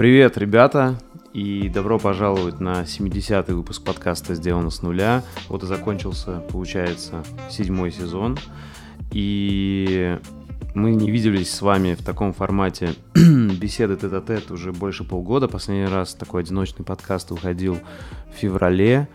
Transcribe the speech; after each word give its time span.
Привет, 0.00 0.38
ребята, 0.38 0.98
и 1.34 1.68
добро 1.68 1.98
пожаловать 1.98 2.58
на 2.58 2.84
70-й 2.84 3.52
выпуск 3.52 3.84
подкаста 3.84 4.34
«Сделано 4.34 4.70
с 4.70 4.80
нуля». 4.80 5.22
Вот 5.50 5.62
и 5.62 5.66
закончился, 5.66 6.42
получается, 6.50 7.22
седьмой 7.50 7.92
сезон. 7.92 8.38
И 9.12 10.18
мы 10.74 10.92
не 10.92 11.10
виделись 11.10 11.52
с 11.52 11.60
вами 11.60 11.92
в 11.92 12.02
таком 12.02 12.32
формате 12.32 12.94
беседы 13.14 13.94
тет 13.98 14.14
а 14.14 14.22
тет 14.22 14.50
уже 14.50 14.72
больше 14.72 15.04
полгода. 15.04 15.48
Последний 15.48 15.84
раз 15.84 16.14
такой 16.14 16.44
одиночный 16.44 16.82
подкаст 16.82 17.30
выходил 17.30 17.76
в 18.32 18.38
феврале. 18.38 19.06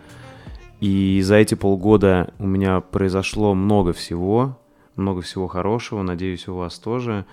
И 0.82 1.20
за 1.24 1.38
эти 1.38 1.56
полгода 1.56 2.32
у 2.38 2.46
меня 2.46 2.80
произошло 2.82 3.56
много 3.56 3.92
всего, 3.92 4.60
много 4.96 5.24
всего 5.24 5.48
хорошего. 5.48 6.04
Надеюсь, 6.04 6.48
у 6.48 6.54
вас 6.54 6.78
тоже. 6.78 7.26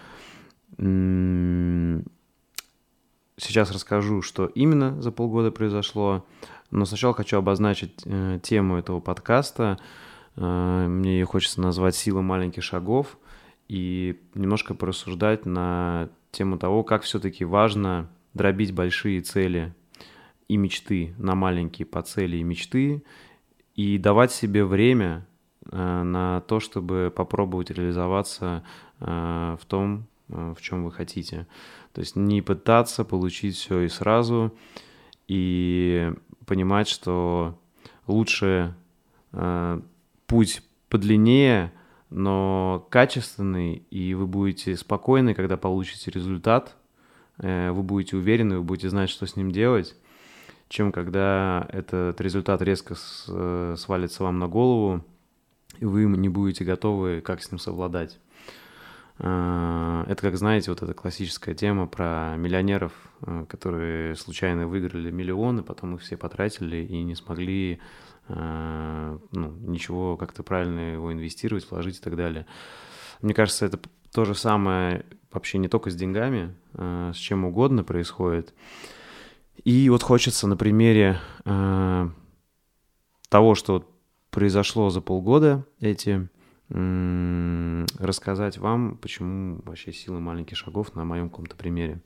Сейчас 3.42 3.73
расскажу, 3.73 4.23
что 4.23 4.46
именно 4.46 5.02
за 5.02 5.10
полгода 5.10 5.51
произошло. 5.51 6.24
Но 6.70 6.84
сначала 6.84 7.12
хочу 7.12 7.38
обозначить 7.38 7.92
э, 8.05 8.38
тему 8.41 8.77
этого 8.77 9.01
подкаста. 9.01 9.80
Э, 10.37 10.87
мне 10.87 11.18
ее 11.18 11.27
хочется 11.27 11.60
назвать 11.60 11.96
«Сила 11.96 12.20
маленьких 12.20 12.62
шагов» 12.62 13.18
и 13.66 14.20
немножко 14.34 14.74
порассуждать 14.74 15.45
на 15.45 16.09
тему 16.30 16.56
того, 16.56 16.84
как 16.84 17.02
все-таки 17.02 17.45
важно 17.45 18.09
дробить 18.32 18.73
большие 18.73 19.20
цели 19.23 19.74
и 20.46 20.56
мечты 20.56 21.12
на 21.18 21.34
маленькие 21.34 21.84
по 21.84 22.01
цели 22.01 22.37
и 22.37 22.45
мечты 22.45 23.02
и 23.74 23.98
давать 23.98 24.30
себе 24.30 24.65
время 24.65 25.27
э, 25.68 26.02
на 26.04 26.43
то, 26.43 26.60
чтобы 26.60 27.12
попробовать 27.15 27.73
реализоваться 27.73 28.62
э, 29.01 29.56
в 29.60 29.66
том, 29.66 30.06
э, 30.29 30.54
в 30.56 30.62
чем 30.62 30.84
вы 30.84 30.93
хотите. 30.93 31.49
То 31.93 32.01
есть 32.01 32.16
не 32.16 32.40
пытаться 32.43 33.04
получить 33.04 33.57
все 33.57 33.80
и 33.80 33.88
сразу, 33.88 34.52
и 35.29 36.12
понимать, 36.46 36.88
что 36.88 37.59
лучше 38.07 38.74
э, 39.32 39.80
путь 40.26 40.62
подлиннее, 40.88 41.73
но 42.10 42.87
качественный, 42.90 43.82
и 43.90 44.15
вы 44.15 44.26
будете 44.26 44.76
спокойны, 44.76 45.34
когда 45.34 45.57
получите 45.57 46.10
результат, 46.10 46.76
э, 47.38 47.71
вы 47.71 47.82
будете 47.82 48.16
уверены, 48.16 48.59
вы 48.59 48.62
будете 48.62 48.88
знать, 48.88 49.10
что 49.10 49.27
с 49.27 49.37
ним 49.37 49.51
делать, 49.51 49.95
чем 50.68 50.93
когда 50.93 51.66
этот 51.71 52.21
результат 52.21 52.62
резко 52.62 52.95
с, 52.95 53.27
э, 53.29 53.74
свалится 53.79 54.24
вам 54.24 54.38
на 54.38 54.49
голову, 54.49 55.04
и 55.79 55.84
вы 55.84 56.04
не 56.04 56.29
будете 56.29 56.65
готовы, 56.65 57.21
как 57.21 57.43
с 57.43 57.51
ним 57.51 57.59
совладать. 57.59 58.18
А, 59.18 60.05
это, 60.09 60.23
как 60.23 60.37
знаете, 60.37 60.71
вот 60.71 60.82
эта 60.82 60.95
классическая 60.95 61.55
тема 61.55 61.87
про 61.87 62.35
миллионеров, 62.37 62.93
э, 63.23 63.45
которые 63.49 64.16
случайно 64.16 64.66
выиграли 64.66 65.10
миллионы, 65.10 65.62
потом 65.62 65.94
их 65.94 66.03
все 66.03 66.16
потратили 66.16 66.78
и 66.78 67.03
не 67.03 67.15
смогли 67.15 67.81
а, 68.28 69.19
ну, 69.33 69.53
ничего 69.60 70.16
как-то 70.16 70.43
правильно 70.43 70.93
его 70.93 71.12
инвестировать, 71.12 71.71
вложить 71.71 71.99
и 71.99 72.00
так 72.00 72.16
далее. 72.16 72.47
Мне 73.21 73.34
кажется, 73.34 73.66
это 73.66 73.78
то 74.12 74.25
же 74.25 74.34
самое 74.34 75.05
вообще 75.31 75.59
не 75.59 75.69
только 75.69 75.91
с 75.91 75.94
деньгами, 75.94 76.55
с 76.75 77.16
чем 77.16 77.44
угодно 77.44 77.84
происходит. 77.84 78.53
И 79.65 79.88
вот 79.88 80.03
хочется 80.03 80.47
на 80.47 80.56
примере 80.56 81.19
того, 83.33 83.55
что 83.55 83.88
произошло 84.31 84.91
за 84.91 85.00
полгода 85.00 85.65
эти 85.81 86.28
рассказать 87.98 88.59
вам, 88.59 88.97
почему 88.97 89.60
вообще 89.65 89.92
сила 89.92 90.19
маленьких 90.19 90.56
шагов 90.56 90.94
на 90.94 91.04
моем 91.04 91.28
каком-то 91.28 91.56
примере. 91.56 92.00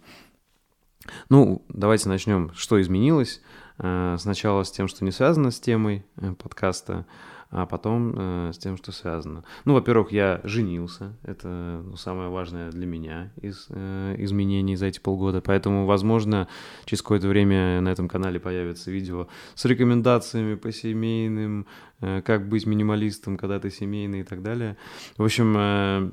Ну, 1.29 1.65
давайте 1.69 2.09
начнем. 2.09 2.53
Что 2.55 2.81
изменилось? 2.81 3.43
Э, 3.79 4.17
сначала 4.19 4.63
с 4.63 4.71
тем, 4.71 4.89
что 4.89 5.05
не 5.05 5.11
связано 5.11 5.51
с 5.51 5.61
темой 5.61 6.05
э, 6.17 6.33
подкаста, 6.33 7.07
а 7.51 7.65
потом 7.67 8.15
э, 8.17 8.51
с 8.53 8.59
тем, 8.59 8.77
что 8.77 8.93
связано. 8.93 9.45
Ну, 9.65 9.75
во-первых, 9.75 10.11
я 10.13 10.41
женился, 10.45 11.17
это 11.23 11.83
ну, 11.85 11.97
самое 11.97 12.29
важное 12.29 12.71
для 12.71 12.87
меня 12.87 13.33
из 13.41 13.67
э, 13.71 14.17
изменений 14.19 14.77
за 14.77 14.87
эти 14.87 14.99
полгода, 14.99 15.41
поэтому, 15.41 15.87
возможно, 15.87 16.49
через 16.85 17.03
какое-то 17.03 17.29
время 17.29 17.81
на 17.81 17.89
этом 17.89 18.09
канале 18.09 18.41
появится 18.41 18.91
видео 18.91 19.29
с 19.55 19.65
рекомендациями 19.65 20.57
по 20.57 20.73
семейным, 20.73 21.67
э, 22.01 22.21
как 22.23 22.49
быть 22.49 22.67
минималистом, 22.67 23.37
когда 23.37 23.61
ты 23.61 23.71
семейный 23.71 24.21
и 24.21 24.25
так 24.25 24.43
далее. 24.43 24.77
В 25.17 25.25
общем, 25.25 25.55
э, 25.57 26.11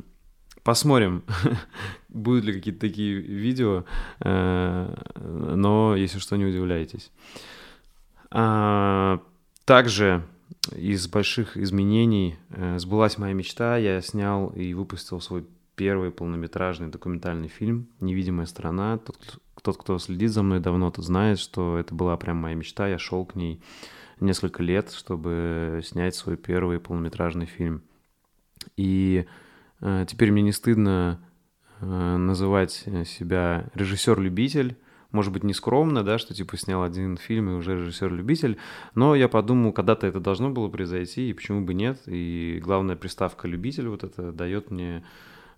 Посмотрим, 0.64 1.24
будут 2.10 2.46
ли 2.46 2.54
какие-то 2.54 2.80
такие 2.80 3.16
видео, 3.20 3.84
э, 4.22 4.96
но 5.16 5.96
если 5.98 6.20
что, 6.20 6.38
не 6.38 6.46
удивляйтесь. 6.46 7.12
А, 8.32 9.20
также 9.66 10.24
из 10.72 11.08
больших 11.08 11.58
изменений 11.58 12.38
э, 12.50 12.80
сбылась 12.80 13.18
моя 13.18 13.34
мечта. 13.34 13.78
Я 13.78 14.00
снял 14.02 14.50
и 14.50 14.74
выпустил 14.74 15.20
свой 15.20 15.46
первый 15.76 16.12
полнометражный 16.12 16.88
документальный 16.88 17.50
фильм 17.50 17.88
«Невидимая 18.00 18.46
страна». 18.46 19.00
Тот, 19.62 19.78
кто 19.78 20.00
следит 20.00 20.32
за 20.32 20.44
мной 20.44 20.62
давно, 20.62 20.92
тот 20.92 21.04
знает, 21.04 21.40
что 21.40 21.78
это 21.78 21.94
была 21.94 22.16
прям 22.16 22.38
моя 22.38 22.56
мечта. 22.56 22.88
Я 22.88 23.00
шел 23.00 23.26
к 23.26 23.36
ней 23.36 23.62
несколько 24.22 24.64
лет, 24.64 24.92
чтобы 24.92 25.82
снять 25.84 26.16
свой 26.16 26.38
первый 26.38 26.80
полнометражный 26.80 27.48
фильм. 27.48 27.82
И 28.78 29.26
э, 29.26 29.43
теперь 30.08 30.32
мне 30.32 30.42
не 30.42 30.52
стыдно 30.52 31.20
э, 31.82 31.86
называть 32.18 32.72
себя 32.72 33.66
режиссер-любитель, 33.74 34.78
может 35.12 35.32
быть, 35.32 35.44
не 35.44 35.54
скромно, 35.54 36.04
да, 36.04 36.18
что 36.18 36.34
типа 36.34 36.58
снял 36.58 36.84
один 36.84 37.18
фильм 37.18 37.50
и 37.50 37.54
уже 37.54 37.76
режиссер-любитель, 37.76 38.58
но 38.96 39.16
я 39.16 39.30
подумал, 39.30 39.72
когда-то 39.72 40.08
это 40.08 40.20
должно 40.20 40.50
было 40.50 40.70
произойти, 40.70 41.30
и 41.30 41.34
почему 41.34 41.62
бы 41.62 41.74
нет, 41.74 42.02
и 42.08 42.60
главная 42.62 42.96
приставка 42.96 43.48
«любитель» 43.48 43.90
вот 43.90 44.04
это 44.04 44.32
дает 44.32 44.72
мне 44.72 45.04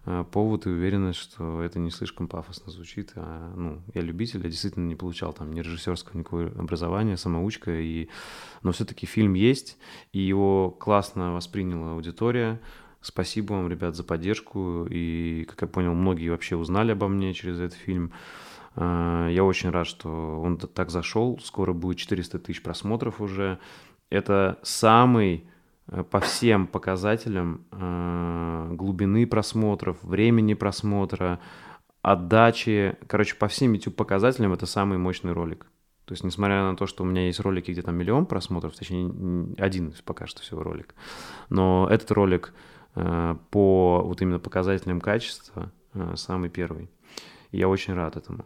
э, 0.05 0.25
повод 0.29 0.65
и 0.65 0.69
уверенность, 0.69 1.19
что 1.19 1.61
это 1.61 1.79
не 1.79 1.89
слишком 1.89 2.27
пафосно 2.27 2.69
звучит, 2.69 3.13
а, 3.15 3.53
ну, 3.55 3.81
я 3.93 4.01
любитель, 4.01 4.41
я 4.43 4.49
действительно 4.49 4.87
не 4.87 4.95
получал 4.95 5.31
там 5.31 5.53
ни 5.53 5.61
режиссерского 5.61 6.17
никакого 6.17 6.47
образования, 6.47 7.15
самоучка, 7.15 7.71
и... 7.79 8.09
но 8.61 8.73
все-таки 8.73 9.05
фильм 9.05 9.35
есть, 9.35 9.77
и 10.11 10.19
его 10.19 10.69
классно 10.69 11.33
восприняла 11.33 11.93
аудитория, 11.93 12.59
Спасибо 13.05 13.53
вам, 13.53 13.69
ребят, 13.69 13.95
за 13.95 14.03
поддержку. 14.03 14.87
И, 14.89 15.45
как 15.47 15.61
я 15.61 15.67
понял, 15.67 15.93
многие 15.93 16.29
вообще 16.29 16.55
узнали 16.55 16.93
обо 16.93 17.07
мне 17.07 17.35
через 17.35 17.59
этот 17.59 17.77
фильм. 17.77 18.11
Э, 18.75 19.29
я 19.31 19.43
очень 19.43 19.69
рад, 19.69 19.85
что 19.85 20.41
он 20.41 20.57
так 20.57 20.89
зашел. 20.89 21.39
Скоро 21.39 21.71
будет 21.71 21.99
400 21.99 22.39
тысяч 22.39 22.63
просмотров 22.63 23.21
уже. 23.21 23.59
Это 24.09 24.57
самый 24.63 25.47
э, 25.87 26.03
по 26.03 26.19
всем 26.19 26.65
показателям 26.65 27.67
э, 27.71 28.69
глубины 28.71 29.27
просмотров, 29.27 30.01
времени 30.01 30.55
просмотра, 30.55 31.39
отдачи. 32.01 32.97
Короче, 33.05 33.35
по 33.35 33.47
всем 33.47 33.73
YouTube 33.73 33.95
показателям 33.95 34.51
это 34.51 34.65
самый 34.65 34.97
мощный 34.97 35.33
ролик. 35.33 35.67
То 36.05 36.13
есть, 36.13 36.23
несмотря 36.23 36.63
на 36.63 36.75
то, 36.75 36.87
что 36.87 37.03
у 37.03 37.05
меня 37.05 37.27
есть 37.27 37.39
ролики, 37.39 37.69
где 37.69 37.83
там 37.83 37.95
миллион 37.97 38.25
просмотров, 38.25 38.75
точнее, 38.75 39.53
один 39.59 39.93
пока 40.05 40.25
что 40.25 40.41
всего 40.41 40.63
ролик, 40.63 40.95
но 41.49 41.87
этот 41.91 42.11
ролик 42.11 42.51
по 42.95 44.01
вот 44.05 44.21
именно 44.21 44.39
показателям 44.39 45.01
качества 45.01 45.71
самый 46.15 46.49
первый. 46.49 46.89
Я 47.51 47.69
очень 47.69 47.93
рад 47.93 48.17
этому. 48.17 48.45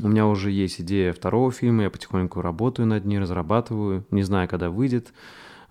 У 0.00 0.08
меня 0.08 0.26
уже 0.26 0.50
есть 0.50 0.80
идея 0.80 1.12
второго 1.12 1.52
фильма, 1.52 1.82
я 1.84 1.90
потихоньку 1.90 2.40
работаю 2.40 2.86
над 2.86 3.04
ней, 3.04 3.18
разрабатываю. 3.18 4.06
Не 4.10 4.22
знаю, 4.22 4.48
когда 4.48 4.70
выйдет, 4.70 5.12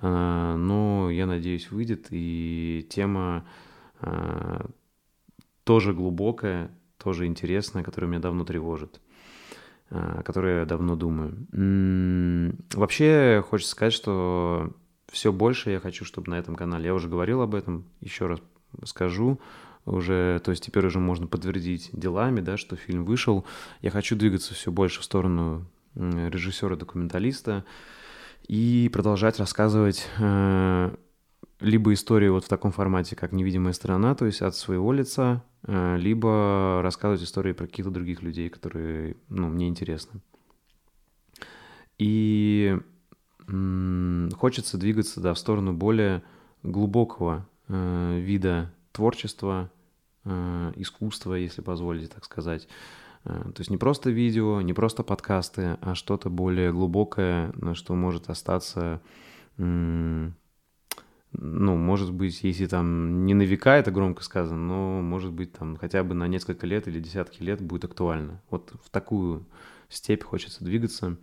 э, 0.02 0.56
но 0.58 1.10
я 1.10 1.26
надеюсь, 1.26 1.72
выйдет. 1.72 2.08
И 2.12 2.86
тема 2.90 3.46
э, 4.00 4.66
тоже 5.64 5.94
глубокая, 5.94 6.70
тоже 6.98 7.26
интересная, 7.26 7.84
которая 7.84 8.12
меня 8.12 8.20
давно 8.20 8.46
тревожит, 8.46 9.02
э, 9.90 10.20
о 10.20 10.24
которой 10.24 10.60
я 10.60 10.66
давно 10.66 10.96
думаю. 10.96 11.48
Вообще, 12.74 13.44
хочется 13.50 13.72
сказать, 13.72 13.94
что 13.94 14.72
все 15.12 15.32
больше 15.32 15.70
я 15.72 15.80
хочу, 15.80 16.06
чтобы 16.06 16.32
на 16.32 16.40
этом 16.40 16.56
канале, 16.56 16.86
я 16.86 16.96
уже 16.96 17.10
говорил 17.10 17.42
об 17.42 17.54
этом, 17.54 17.86
еще 18.00 18.28
раз 18.28 18.40
скажу, 18.86 19.40
уже, 19.86 20.42
то 20.44 20.52
есть 20.52 20.64
теперь 20.64 20.86
уже 20.86 21.00
можно 21.00 21.28
подтвердить 21.28 21.90
делами, 21.92 22.40
да, 22.40 22.58
что 22.58 22.76
фильм 22.76 23.04
вышел. 23.04 23.46
Я 23.82 23.92
хочу 23.92 24.16
двигаться 24.16 24.54
все 24.54 24.72
больше 24.72 25.02
в 25.02 25.04
сторону 25.04 25.66
режиссера-документалиста 25.96 27.66
и 28.48 28.90
продолжать 28.94 29.40
рассказывать 29.40 30.08
э, 30.20 30.96
либо 31.60 31.94
истории 31.94 32.30
вот 32.30 32.46
в 32.46 32.48
таком 32.48 32.72
формате, 32.72 33.16
как 33.16 33.34
«Невидимая 33.34 33.74
сторона», 33.74 34.16
то 34.16 34.26
есть 34.26 34.42
от 34.42 34.56
своего 34.56 34.94
лица, 34.94 35.44
э, 35.64 35.98
либо 35.98 36.82
рассказывать 36.82 37.24
истории 37.24 37.52
про 37.52 37.68
каких-то 37.68 37.92
других 37.92 38.22
людей, 38.22 38.50
которые, 38.50 39.18
ну, 39.30 39.50
мне 39.50 39.68
интересны. 39.68 40.22
И 41.98 42.78
м- 43.48 44.01
хочется 44.42 44.80
двигаться, 44.80 45.22
да, 45.22 45.36
в 45.36 45.38
сторону 45.38 45.72
более 45.72 46.24
глубокого 46.64 47.48
э, 47.68 48.20
вида 48.20 48.74
творчества, 48.92 49.70
э, 50.26 50.74
искусства, 50.78 51.36
если 51.36 51.62
позволите 51.62 52.08
так 52.08 52.26
сказать. 52.26 52.68
То 53.24 53.54
есть 53.60 53.70
не 53.70 53.78
просто 53.78 54.10
видео, 54.10 54.62
не 54.62 54.74
просто 54.74 55.04
подкасты, 55.04 55.78
а 55.80 55.94
что-то 55.94 56.32
более 56.32 56.72
глубокое, 56.72 57.52
на 57.54 57.76
что 57.76 57.94
может 57.94 58.32
остаться 58.32 59.00
ну, 61.34 61.78
может 61.78 62.12
быть, 62.12 62.44
если 62.44 62.66
там 62.66 63.26
не 63.26 63.34
на 63.34 63.44
века 63.44 63.78
это 63.78 63.92
громко 63.92 64.24
сказано, 64.24 64.60
но, 64.60 65.02
может 65.02 65.32
быть, 65.32 65.54
там 65.54 65.78
хотя 65.78 66.04
бы 66.04 66.14
на 66.14 66.28
несколько 66.28 66.66
лет 66.68 66.88
или 66.88 67.00
десятки 67.00 67.42
лет 67.44 67.62
будет 67.62 67.86
актуально. 67.86 68.42
Вот 68.50 68.74
в 68.84 68.90
такую 68.90 69.46
степь 69.88 70.24
хочется 70.24 70.64
двигаться. 70.64 71.16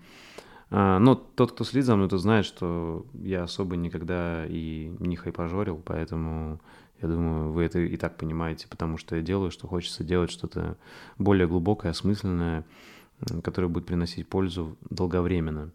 А, 0.71 0.99
но 0.99 1.15
тот, 1.15 1.53
кто 1.53 1.65
следит 1.65 1.87
за 1.87 1.97
мной, 1.97 2.09
тот 2.09 2.21
знает, 2.21 2.45
что 2.45 3.07
я 3.15 3.45
особо 3.45 3.77
никогда 3.77 4.45
и 4.47 4.93
не 4.99 5.17
хайпажорил, 5.17 5.81
поэтому 5.85 6.61
я 7.01 7.09
думаю, 7.09 7.53
вы 7.53 7.65
это 7.65 7.79
и 7.79 7.97
так 7.97 8.17
понимаете, 8.17 8.67
потому 8.69 8.99
что 8.99 9.17
я 9.17 9.23
делаю, 9.23 9.51
что 9.51 9.67
хочется 9.67 10.05
делать 10.05 10.31
что-то 10.31 10.77
более 11.17 11.47
глубокое, 11.47 11.93
осмысленное, 11.93 12.65
которое 13.43 13.69
будет 13.69 13.87
приносить 13.87 14.29
пользу 14.29 14.77
долговременно. 14.91 15.71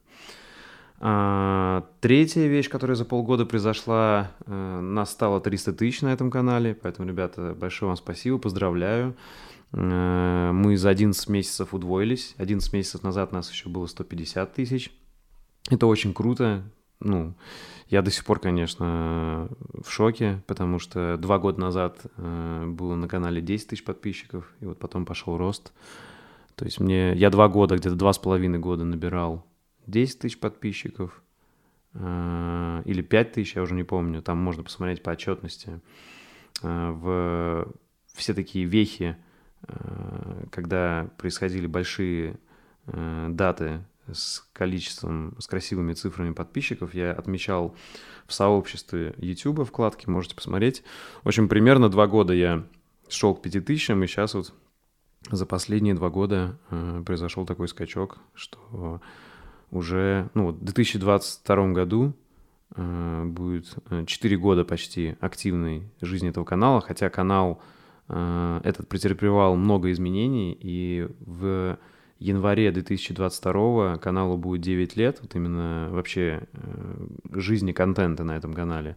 А, 1.00 1.86
третья 2.00 2.48
вещь, 2.48 2.70
которая 2.70 2.96
за 2.96 3.04
полгода 3.04 3.46
произошла, 3.46 4.32
э, 4.46 4.80
нас 4.80 5.12
стало 5.12 5.42
300 5.42 5.74
тысяч 5.74 6.02
на 6.02 6.14
этом 6.14 6.32
канале, 6.32 6.76
поэтому, 6.76 7.08
ребята, 7.08 7.54
большое 7.60 7.90
вам 7.90 7.98
спасибо, 7.98 8.38
поздравляю. 8.38 9.16
Э, 9.74 10.52
мы 10.54 10.78
за 10.78 10.90
11 10.90 11.30
месяцев 11.30 11.74
удвоились, 11.74 12.36
11 12.38 12.72
месяцев 12.74 13.04
назад 13.04 13.32
нас 13.32 13.52
еще 13.52 13.70
было 13.70 13.88
150 13.88 14.54
тысяч. 14.54 14.92
Это 15.70 15.88
очень 15.88 16.14
круто, 16.14 16.64
ну, 17.00 17.34
я 17.90 18.02
до 18.02 18.12
сих 18.12 18.26
пор, 18.26 18.40
конечно, 18.40 19.50
в 19.74 19.90
шоке, 19.90 20.42
потому 20.48 20.80
что 20.80 21.18
два 21.18 21.40
года 21.40 21.60
назад 21.60 22.02
э, 22.18 22.66
было 22.68 22.96
на 22.96 23.08
канале 23.08 23.42
10 23.42 23.68
тысяч 23.68 23.84
подписчиков, 23.84 24.54
и 24.60 24.66
вот 24.66 24.80
потом 24.80 25.06
пошел 25.06 25.38
рост. 25.38 25.74
То 26.56 26.66
есть 26.66 26.80
мне, 26.80 27.14
я 27.14 27.30
два 27.30 27.48
года, 27.48 27.76
где-то 27.76 27.96
два 27.96 28.14
с 28.14 28.20
половиной 28.20 28.60
года 28.60 28.84
набирал 28.84 29.46
10 29.88 30.20
тысяч 30.20 30.40
подписчиков 30.40 31.24
э, 31.94 32.82
или 32.86 33.02
5 33.02 33.32
тысяч, 33.32 33.56
я 33.56 33.64
уже 33.64 33.74
не 33.74 33.84
помню, 33.84 34.22
там 34.22 34.38
можно 34.38 34.64
посмотреть 34.64 35.02
по 35.02 35.12
отчетности. 35.12 35.82
В 36.62 37.68
все 38.14 38.34
такие 38.34 38.66
вехи, 38.66 39.18
когда 40.52 41.10
происходили 41.18 41.68
большие 41.68 42.38
даты 42.86 43.82
с 44.12 44.46
количеством, 44.52 45.36
с 45.40 45.48
красивыми 45.48 45.94
цифрами 45.94 46.34
подписчиков, 46.34 46.94
я 46.94 47.14
отмечал 47.14 47.76
в 48.28 48.34
сообществе 48.34 49.16
YouTube 49.18 49.66
вкладки, 49.66 50.10
можете 50.10 50.36
посмотреть. 50.36 50.84
В 51.24 51.28
общем, 51.28 51.48
примерно 51.48 51.90
два 51.90 52.08
года 52.08 52.34
я 52.34 52.66
шел 53.08 53.34
к 53.36 53.42
5000, 53.42 53.90
и 53.92 54.08
сейчас 54.08 54.34
вот 54.34 54.54
за 55.32 55.46
последние 55.46 55.94
два 55.94 56.10
года 56.10 56.58
произошел 57.06 57.46
такой 57.46 57.68
скачок, 57.70 58.18
что 58.34 59.02
уже, 59.74 60.30
ну, 60.36 60.50
в 60.50 60.64
2022 60.64 61.68
году 61.70 62.14
э, 62.76 63.24
будет 63.26 63.76
4 64.06 64.36
э, 64.36 64.40
года 64.40 64.64
почти 64.64 65.16
активной 65.20 65.90
жизни 66.00 66.30
этого 66.30 66.46
канала, 66.46 66.80
хотя 66.80 67.10
канал 67.10 67.60
э, 67.60 67.83
этот 68.64 68.88
претерпевал 68.88 69.56
много 69.56 69.92
изменений, 69.92 70.58
и 70.60 71.08
в 71.20 71.78
январе 72.24 72.72
2022 72.72 73.98
каналу 73.98 74.38
будет 74.38 74.62
9 74.62 74.96
лет, 74.96 75.20
вот 75.22 75.36
именно 75.36 75.90
вообще 75.92 76.48
э, 76.54 77.08
жизни 77.34 77.74
контента 77.74 78.24
на 78.24 78.38
этом 78.38 78.54
канале. 78.54 78.96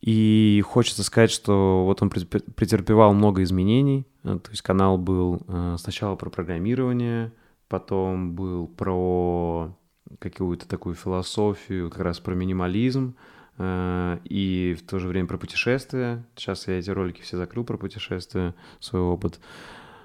И 0.00 0.62
хочется 0.64 1.02
сказать, 1.02 1.32
что 1.32 1.84
вот 1.84 2.00
он 2.02 2.10
претерпевал 2.10 3.14
много 3.14 3.42
изменений. 3.42 4.06
Э, 4.22 4.38
то 4.38 4.50
есть 4.50 4.62
канал 4.62 4.96
был 4.96 5.42
э, 5.48 5.76
сначала 5.78 6.14
про 6.14 6.30
программирование, 6.30 7.32
потом 7.68 8.34
был 8.34 8.68
про 8.68 9.76
какую-то 10.20 10.68
такую 10.68 10.94
философию, 10.94 11.90
как 11.90 12.00
раз 12.00 12.20
про 12.20 12.34
минимализм, 12.34 13.16
э, 13.16 13.37
и 13.58 14.76
в 14.78 14.86
то 14.86 14.98
же 14.98 15.08
время 15.08 15.26
про 15.26 15.38
путешествия. 15.38 16.24
Сейчас 16.36 16.68
я 16.68 16.78
эти 16.78 16.90
ролики 16.90 17.22
все 17.22 17.36
закрыл 17.36 17.64
про 17.64 17.76
путешествия, 17.76 18.54
свой 18.78 19.02
опыт. 19.02 19.40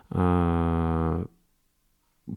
Э, 0.10 1.26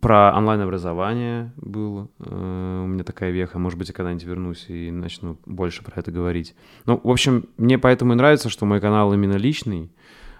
про 0.01 0.35
онлайн-образование 0.37 1.53
был 1.57 2.11
э, 2.19 2.83
у 2.85 2.87
меня 2.87 3.05
такая 3.05 3.31
веха. 3.31 3.59
Может 3.59 3.79
быть, 3.79 3.89
я 3.89 3.95
когда-нибудь 3.95 4.25
вернусь 4.25 4.67
и 4.69 4.91
начну 4.91 5.39
больше 5.47 5.85
про 5.85 6.01
это 6.01 6.11
говорить. 6.11 6.55
Ну, 6.85 7.01
в 7.03 7.11
общем, 7.11 7.47
мне 7.57 7.79
поэтому 7.79 8.13
и 8.13 8.17
нравится, 8.17 8.51
что 8.51 8.67
мой 8.67 8.81
канал 8.81 9.13
именно 9.15 9.37
личный. 9.37 9.93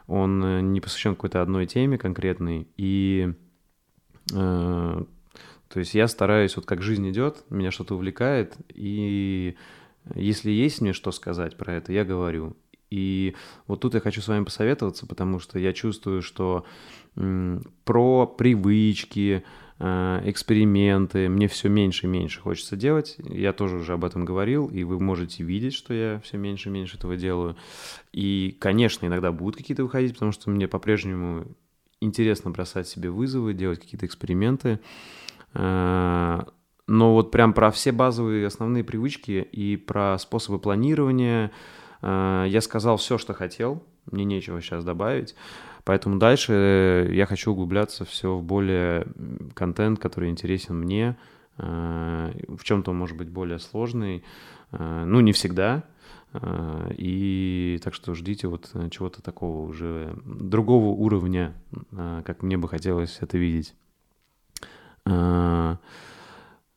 Он 0.07 0.73
не 0.73 0.81
посвящен 0.81 1.15
какой-то 1.15 1.43
одной 1.43 1.67
теме 1.67 1.99
конкретной. 1.99 2.69
И 2.77 3.35
Э, 4.35 5.05
то 5.69 5.79
есть 5.79 5.95
я 5.95 6.09
стараюсь, 6.09 6.57
вот 6.57 6.67
как 6.67 6.83
жизнь 6.83 7.09
идет, 7.11 7.45
меня 7.51 7.71
что-то 7.71 7.95
увлекает, 7.95 8.57
и 8.73 9.57
если 10.15 10.51
есть 10.51 10.81
мне 10.81 10.93
что 10.93 11.13
сказать 11.13 11.57
про 11.57 11.75
это, 11.75 11.93
я 11.93 12.05
говорю. 12.05 12.57
И 12.91 13.35
вот 13.67 13.81
тут 13.81 13.95
я 13.95 14.01
хочу 14.01 14.21
с 14.21 14.29
вами 14.29 14.45
посоветоваться, 14.45 15.07
потому 15.07 15.39
что 15.41 15.59
я 15.59 15.73
чувствую, 15.73 16.23
что 16.23 16.65
про 17.85 18.27
привычки, 18.27 19.43
э, 19.79 20.23
эксперименты 20.25 21.29
мне 21.29 21.49
все 21.49 21.69
меньше 21.69 22.07
и 22.07 22.11
меньше 22.11 22.41
хочется 22.41 22.77
делать. 22.77 23.17
Я 23.19 23.53
тоже 23.53 23.77
уже 23.77 23.95
об 23.95 24.05
этом 24.05 24.25
говорил, 24.25 24.69
и 24.69 24.85
вы 24.85 25.01
можете 25.01 25.43
видеть, 25.43 25.75
что 25.75 25.95
я 25.95 26.21
все 26.21 26.37
меньше 26.37 26.69
и 26.69 26.73
меньше 26.73 26.97
этого 26.99 27.17
делаю. 27.17 27.57
И, 28.13 28.57
конечно, 28.61 29.07
иногда 29.07 29.33
будут 29.33 29.57
какие-то 29.57 29.83
выходить, 29.83 30.13
потому 30.13 30.33
что 30.33 30.51
мне 30.51 30.69
по-прежнему 30.69 31.47
интересно 32.01 32.51
бросать 32.51 32.87
себе 32.87 33.11
вызовы, 33.11 33.55
делать 33.55 33.81
какие-то 33.81 34.07
эксперименты. 34.07 34.81
Э, 36.87 36.93
но 36.93 37.15
вот 37.15 37.31
прям 37.31 37.53
про 37.53 37.71
все 37.71 37.93
базовые 37.93 38.47
основные 38.47 38.85
привычки 38.85 39.47
и 39.53 39.77
про 39.77 40.19
способы 40.19 40.59
планирования 40.59 41.51
э, 42.03 42.47
я 42.49 42.61
сказал 42.61 42.97
все, 42.97 43.19
что 43.19 43.35
хотел. 43.35 43.83
Мне 44.11 44.25
нечего 44.25 44.61
сейчас 44.61 44.85
добавить. 44.85 45.35
Поэтому 45.85 46.19
дальше 46.19 47.09
я 47.13 47.27
хочу 47.27 47.53
углубляться 47.53 48.05
все 48.05 48.37
в 48.37 48.43
более 48.43 49.07
контент, 49.55 49.99
который 49.99 50.31
интересен 50.31 50.77
мне, 50.79 51.17
э, 51.59 52.33
в 52.49 52.63
чем-то 52.65 52.93
может 52.93 53.17
быть 53.17 53.29
более 53.29 53.59
сложный. 53.59 54.25
Ну, 54.73 55.21
не 55.21 55.33
всегда, 55.33 55.85
Э, 56.33 56.91
и 56.97 57.79
так 57.83 57.95
что 57.95 58.15
ждите 58.15 58.49
вот 58.49 58.71
э, 58.75 58.89
чего-то 58.91 59.23
такого 59.23 59.67
уже 59.67 60.17
другого 60.25 60.89
уровня, 60.89 61.55
э, 61.93 62.23
как 62.25 62.43
мне 62.43 62.57
бы 62.57 62.69
хотелось 62.69 63.19
это 63.21 63.39
видеть. 63.39 63.75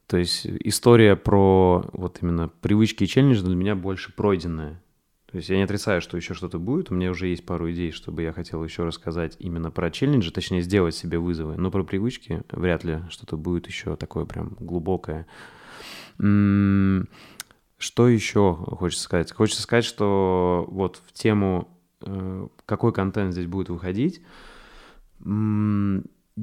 То 0.10 0.18
есть 0.18 0.48
история 0.48 1.16
про 1.16 1.86
вот 1.94 2.18
именно 2.24 2.48
привычки 2.48 3.04
и 3.04 3.08
челленджи 3.08 3.44
для 3.44 3.56
меня 3.56 3.75
больше 3.75 4.12
пройденная. 4.12 4.82
То 5.30 5.38
есть 5.38 5.50
я 5.50 5.58
не 5.58 5.62
отрицаю, 5.62 6.01
что 6.01 6.18
еще 6.18 6.34
что-то 6.34 6.58
будет. 6.58 6.89
У 6.89 6.96
меня 6.96 7.12
уже 7.12 7.28
есть 7.28 7.46
пару 7.46 7.70
идей, 7.72 7.92
чтобы 7.92 8.24
я 8.24 8.34
хотел 8.34 8.63
еще 8.63 8.86
рассказать 8.86 9.36
именно 9.38 9.70
про 9.70 9.92
челленджи, 9.92 10.32
точнее 10.32 10.63
сделать 10.63 10.96
себе 10.96 11.20
вызовы. 11.20 11.58
Но 11.58 11.70
про 11.70 11.84
привычки 11.84 12.42
вряд 12.50 12.84
ли 12.84 13.04
что-то 13.12 13.38
будет 13.38 13.68
еще 13.68 13.96
такое 13.98 14.25
прям 14.25 14.58
глубокое. 14.60 15.28
Что 16.18 17.06
еще 18.08 18.56
хочется 18.56 19.04
сказать? 19.04 19.32
Хочется 19.32 19.62
сказать, 19.62 19.86
что 19.86 20.66
вот 20.70 21.00
в 21.06 21.13
тему, 21.13 21.70
э, 22.01 22.48
какой 22.66 22.94
контент 22.94 23.34
здесь 23.34 23.46
будет 23.46 23.70
выходить, 23.70 24.24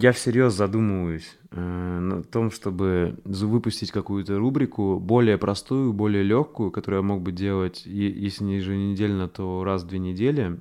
я 0.00 0.12
всерьез 0.12 0.54
задумываюсь 0.54 1.36
э, 1.50 1.60
на 1.60 2.22
том, 2.22 2.50
чтобы 2.50 3.18
выпустить 3.24 3.90
какую-то 3.92 4.38
рубрику 4.38 4.98
более 4.98 5.38
простую, 5.38 5.92
более 5.92 6.22
легкую, 6.22 6.70
которую 6.70 7.02
я 7.02 7.06
мог 7.06 7.22
бы 7.22 7.32
делать, 7.32 7.86
если 7.86 8.44
не 8.44 8.56
еженедельно, 8.56 9.28
то 9.28 9.64
раз 9.64 9.82
в 9.82 9.86
две 9.86 9.98
недели, 9.98 10.58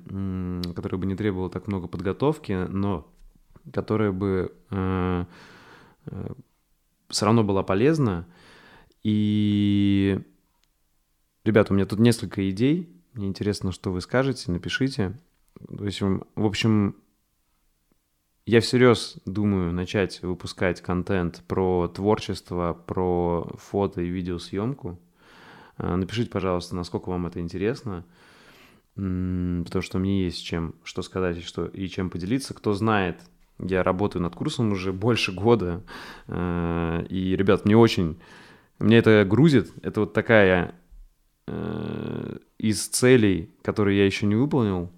которая 0.74 0.98
бы 0.98 1.06
не 1.06 1.16
требовала 1.16 1.50
так 1.50 1.66
много 1.66 1.88
подготовки, 1.88 2.66
но 2.68 3.06
которая 3.72 4.12
бы 4.12 4.52
э, 4.70 5.24
все 7.08 7.24
равно 7.26 7.44
была 7.44 7.62
полезна. 7.62 8.26
И 9.02 10.20
Ребята, 11.46 11.72
у 11.72 11.76
меня 11.76 11.86
тут 11.86 12.00
несколько 12.00 12.50
идей. 12.50 12.90
Мне 13.12 13.28
интересно, 13.28 13.70
что 13.70 13.92
вы 13.92 14.00
скажете, 14.00 14.50
напишите. 14.50 15.16
То 15.68 15.84
есть, 15.84 16.00
в 16.00 16.44
общем, 16.44 16.96
я 18.46 18.60
всерьез 18.60 19.16
думаю 19.26 19.72
начать 19.72 20.22
выпускать 20.22 20.80
контент 20.80 21.42
про 21.46 21.88
творчество, 21.88 22.72
про 22.86 23.48
фото 23.58 24.00
и 24.00 24.08
видеосъемку. 24.08 24.98
А, 25.76 25.96
напишите, 25.96 26.30
пожалуйста, 26.30 26.74
насколько 26.76 27.10
вам 27.10 27.26
это 27.26 27.40
интересно, 27.40 28.04
потому 28.94 29.82
что 29.82 29.98
мне 29.98 30.24
есть 30.24 30.42
чем 30.42 30.74
что 30.84 31.02
сказать 31.02 31.38
и, 31.38 31.42
что, 31.42 31.66
и 31.66 31.86
чем 31.88 32.08
поделиться. 32.08 32.54
Кто 32.54 32.72
знает, 32.72 33.20
я 33.58 33.82
работаю 33.82 34.22
над 34.22 34.34
курсом 34.34 34.72
уже 34.72 34.92
больше 34.92 35.32
года, 35.32 35.82
а, 36.28 37.04
и, 37.08 37.36
ребят, 37.36 37.64
мне 37.64 37.76
очень... 37.76 38.18
Мне 38.78 38.98
это 38.98 39.24
грузит. 39.24 39.72
Это 39.82 40.00
вот 40.00 40.12
такая 40.12 40.74
Э, 41.48 42.38
из 42.58 42.88
целей, 42.88 43.50
которые 43.62 43.98
я 43.98 44.06
еще 44.06 44.26
не 44.26 44.34
выполнил, 44.34 44.90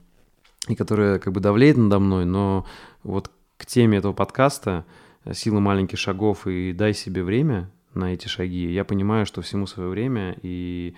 и 0.66 0.74
которая 0.74 1.18
как 1.18 1.34
бы 1.34 1.40
давлеет 1.40 1.76
надо 1.76 1.98
мной, 1.98 2.24
но 2.24 2.66
вот 3.02 3.30
к 3.58 3.66
теме 3.66 3.98
этого 3.98 4.14
подкаста 4.14 4.86
«Сила 5.32 5.60
маленьких 5.60 5.98
шагов» 5.98 6.46
и 6.46 6.72
«Дай 6.72 6.94
себе 6.94 7.22
время» 7.22 7.70
на 7.92 8.14
эти 8.14 8.28
шаги, 8.28 8.72
я 8.72 8.84
понимаю, 8.84 9.26
что 9.26 9.42
всему 9.42 9.66
свое 9.66 9.90
время, 9.90 10.38
и 10.42 10.94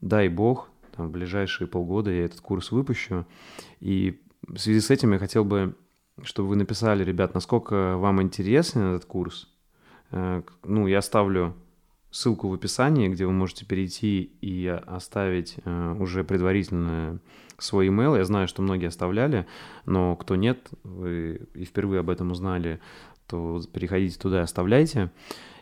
дай 0.00 0.28
бог, 0.28 0.70
там, 0.96 1.08
в 1.08 1.10
ближайшие 1.10 1.68
полгода 1.68 2.10
я 2.10 2.24
этот 2.24 2.40
курс 2.40 2.72
выпущу. 2.72 3.26
И 3.80 4.20
в 4.42 4.58
связи 4.58 4.80
с 4.80 4.90
этим 4.90 5.12
я 5.12 5.18
хотел 5.18 5.44
бы, 5.44 5.76
чтобы 6.22 6.48
вы 6.48 6.56
написали, 6.56 7.04
ребят, 7.04 7.34
насколько 7.34 7.96
вам 7.98 8.22
интересен 8.22 8.80
этот 8.94 9.04
курс. 9.04 9.48
Э, 10.10 10.42
ну, 10.64 10.86
я 10.86 10.98
оставлю 10.98 11.54
ссылку 12.10 12.48
в 12.48 12.54
описании, 12.54 13.08
где 13.08 13.26
вы 13.26 13.32
можете 13.32 13.66
перейти 13.66 14.22
и 14.40 14.66
оставить 14.66 15.56
э, 15.64 15.96
уже 15.98 16.24
предварительно 16.24 17.20
свой 17.62 17.88
email. 17.88 18.16
Я 18.16 18.24
знаю, 18.24 18.48
что 18.48 18.62
многие 18.62 18.86
оставляли, 18.86 19.46
но 19.86 20.16
кто 20.16 20.36
нет, 20.36 20.68
вы 20.82 21.40
и 21.54 21.64
впервые 21.64 22.00
об 22.00 22.10
этом 22.10 22.30
узнали, 22.30 22.80
то 23.26 23.60
переходите 23.72 24.18
туда 24.18 24.40
и 24.40 24.44
оставляйте. 24.44 25.10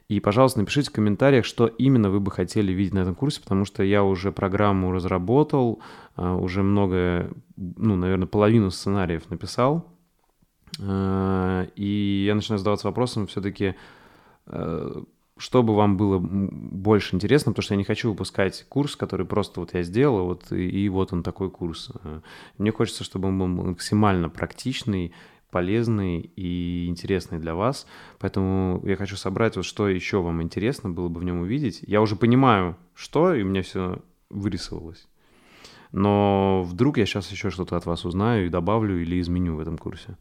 И, 0.08 0.18
пожалуйста, 0.18 0.58
напишите 0.58 0.90
в 0.90 0.92
комментариях, 0.92 1.44
что 1.44 1.68
именно 1.68 2.10
вы 2.10 2.18
бы 2.18 2.32
хотели 2.32 2.72
видеть 2.72 2.94
на 2.94 2.98
этом 2.98 3.14
курсе, 3.14 3.40
потому 3.40 3.64
что 3.64 3.84
я 3.84 4.02
уже 4.02 4.32
программу 4.32 4.90
разработал, 4.90 5.80
э, 6.16 6.28
уже 6.32 6.64
много, 6.64 7.30
ну, 7.56 7.94
наверное, 7.94 8.26
половину 8.26 8.72
сценариев 8.72 9.30
написал. 9.30 9.86
Э, 10.80 11.68
и 11.76 12.24
я 12.26 12.34
начинаю 12.34 12.58
задаваться 12.58 12.88
вопросом 12.88 13.28
все-таки, 13.28 13.76
что 15.40 15.62
бы 15.62 15.74
вам 15.74 15.96
было 15.96 16.18
больше 16.20 17.16
интересно, 17.16 17.52
потому 17.52 17.62
что 17.62 17.74
я 17.74 17.78
не 17.78 17.84
хочу 17.84 18.10
выпускать 18.10 18.66
курс, 18.68 18.94
который 18.94 19.24
просто 19.24 19.60
вот 19.60 19.72
я 19.72 19.82
сделал, 19.82 20.26
вот 20.26 20.52
и, 20.52 20.68
и 20.68 20.88
вот 20.90 21.14
он 21.14 21.22
такой 21.22 21.50
курс. 21.50 21.90
Э, 22.04 22.20
мне 22.58 22.70
хочется, 22.70 23.04
чтобы 23.04 23.28
он 23.28 23.38
был 23.38 23.46
максимально 23.46 24.28
практичный, 24.28 25.12
полезный 25.50 26.20
и 26.20 26.86
интересный 26.88 27.38
для 27.38 27.54
вас. 27.54 27.86
Поэтому 28.18 28.82
я 28.84 28.96
хочу 28.96 29.16
собрать, 29.16 29.56
вот 29.56 29.64
что 29.64 29.88
еще 29.88 30.20
вам 30.20 30.42
интересно 30.42 30.90
было 30.90 31.08
бы 31.08 31.20
в 31.20 31.24
нем 31.24 31.40
увидеть. 31.40 31.80
Я 31.86 32.02
уже 32.02 32.16
понимаю, 32.16 32.76
что, 32.94 33.34
и 33.34 33.42
у 33.42 33.46
меня 33.46 33.62
все 33.62 34.02
вырисовалось. 34.28 35.08
Но 35.90 36.62
вдруг 36.66 36.98
я 36.98 37.06
сейчас 37.06 37.30
еще 37.32 37.48
что-то 37.48 37.78
от 37.78 37.86
вас 37.86 38.04
узнаю 38.04 38.46
и 38.46 38.50
добавлю 38.50 39.00
или 39.00 39.18
изменю 39.18 39.56
в 39.56 39.60
этом 39.60 39.78
курсе. 39.78 40.18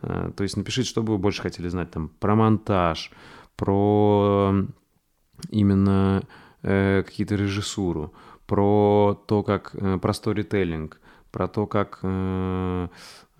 Э, 0.00 0.30
то 0.36 0.44
есть 0.44 0.56
напишите, 0.56 0.88
что 0.88 1.02
бы 1.02 1.14
вы 1.14 1.18
больше 1.18 1.42
хотели 1.42 1.66
знать 1.66 1.90
там 1.90 2.08
про 2.20 2.36
монтаж, 2.36 3.10
про 3.56 4.54
именно 5.50 6.22
э, 6.62 7.02
какие-то 7.04 7.34
режиссуру, 7.34 8.12
про 8.46 9.20
то, 9.26 9.42
как 9.42 9.74
э, 9.74 9.98
про 9.98 10.12
сторителлинг, 10.12 11.00
про 11.30 11.48
то, 11.48 11.66
как 11.66 12.00
э, 12.02 12.88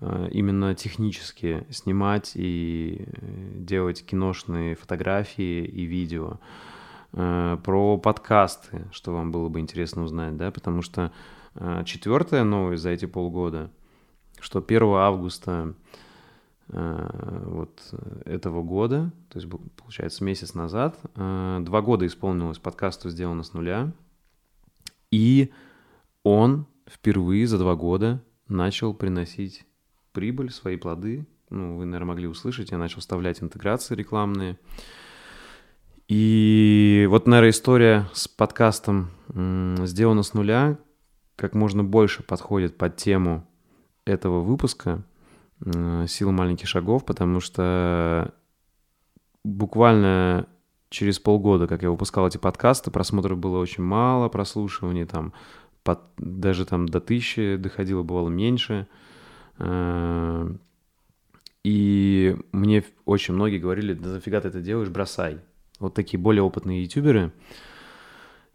э, 0.01 0.29
именно 0.31 0.75
технически 0.75 1.65
снимать 1.69 2.31
и 2.35 3.05
э, 3.07 3.51
делать 3.59 4.05
киношные 4.05 4.75
фотографии 4.75 5.65
и 5.65 5.83
видео, 5.85 6.39
э, 7.13 7.57
про 7.63 7.97
подкасты, 7.97 8.87
что 8.91 9.13
вам 9.13 9.31
было 9.31 9.49
бы 9.49 9.59
интересно 9.59 10.03
узнать, 10.03 10.37
да, 10.37 10.51
потому 10.51 10.81
что 10.81 11.11
э, 11.55 11.83
четвертая 11.85 12.43
новость 12.43 12.83
за 12.83 12.89
эти 12.89 13.05
полгода, 13.05 13.71
что 14.39 14.59
1 14.59 14.83
августа 14.83 15.73
Э, 15.73 16.04
вот 16.67 17.93
этого 18.25 18.63
года, 18.63 19.11
то 19.29 19.39
есть, 19.39 19.51
получается, 19.75 20.23
месяц 20.23 20.55
назад. 20.55 20.97
Э, 21.15 21.59
два 21.61 21.81
года 21.81 22.07
исполнилось 22.07 22.57
подкасту 22.57 23.09
«Сделано 23.09 23.43
с 23.43 23.53
нуля», 23.53 23.91
и 25.11 25.51
он 26.23 26.65
впервые 26.87 27.45
за 27.45 27.59
два 27.59 27.75
года 27.75 28.23
начал 28.47 28.93
приносить 28.93 29.65
прибыль, 30.11 30.49
свои 30.49 30.75
плоды. 30.75 31.27
Ну, 31.49 31.77
вы, 31.77 31.85
наверное, 31.85 32.07
могли 32.07 32.27
услышать, 32.27 32.71
я 32.71 32.77
начал 32.77 32.99
вставлять 32.99 33.43
интеграции 33.43 33.95
рекламные. 33.95 34.57
И 36.07 37.05
вот, 37.09 37.27
наверное, 37.27 37.51
история 37.51 38.09
с 38.13 38.27
подкастом 38.27 39.11
«Сделано 39.29 40.23
с 40.23 40.33
нуля» 40.33 40.79
как 41.35 41.53
можно 41.53 41.83
больше 41.83 42.23
подходит 42.23 42.77
под 42.77 42.95
тему 42.95 43.47
этого 44.05 44.41
выпуска– 44.41 45.03
Э, 45.14 45.14
сила 46.07 46.31
маленьких 46.31 46.67
шагов, 46.67 47.05
потому 47.05 47.39
что 47.39 48.33
буквально 49.43 50.47
через 50.89 51.19
полгода, 51.19 51.67
как 51.67 51.83
я 51.83 51.91
выпускал 51.91 52.27
эти 52.27 52.37
подкасты, 52.37 52.91
просмотров 52.91 53.37
было 53.37 53.59
очень 53.59 53.83
мало, 53.83 54.29
прослушиваний 54.29 55.05
там 55.05 55.33
под, 55.83 55.99
даже 56.17 56.65
там 56.65 56.87
до 56.87 56.99
тысячи 56.99 57.57
доходило, 57.57 58.01
бывало 58.01 58.29
меньше. 58.29 58.87
Э, 59.59 60.49
и 61.63 62.35
мне 62.51 62.83
очень 63.05 63.33
многие 63.33 63.59
говорили, 63.59 63.93
да 63.93 64.09
зафига 64.09 64.41
ты 64.41 64.47
это 64.49 64.61
делаешь, 64.61 64.89
бросай. 64.89 65.39
Вот 65.79 65.93
такие 65.93 66.19
более 66.19 66.43
опытные 66.43 66.83
ютуберы, 66.83 67.31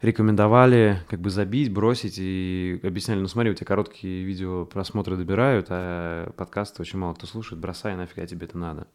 рекомендовали 0.01 0.99
как 1.09 1.21
бы 1.21 1.29
забить, 1.29 1.71
бросить 1.71 2.15
и 2.17 2.79
объясняли, 2.83 3.19
ну 3.19 3.27
смотри, 3.27 3.51
у 3.51 3.53
тебя 3.53 3.67
короткие 3.67 4.23
видео 4.23 4.65
просмотры 4.65 5.15
добирают, 5.15 5.67
а 5.69 6.31
подкасты 6.31 6.81
очень 6.81 6.99
мало 6.99 7.13
кто 7.13 7.27
слушает, 7.27 7.61
бросай, 7.61 7.95
нафига 7.95 8.25
тебе 8.25 8.47
это 8.47 8.57
надо. 8.57 8.87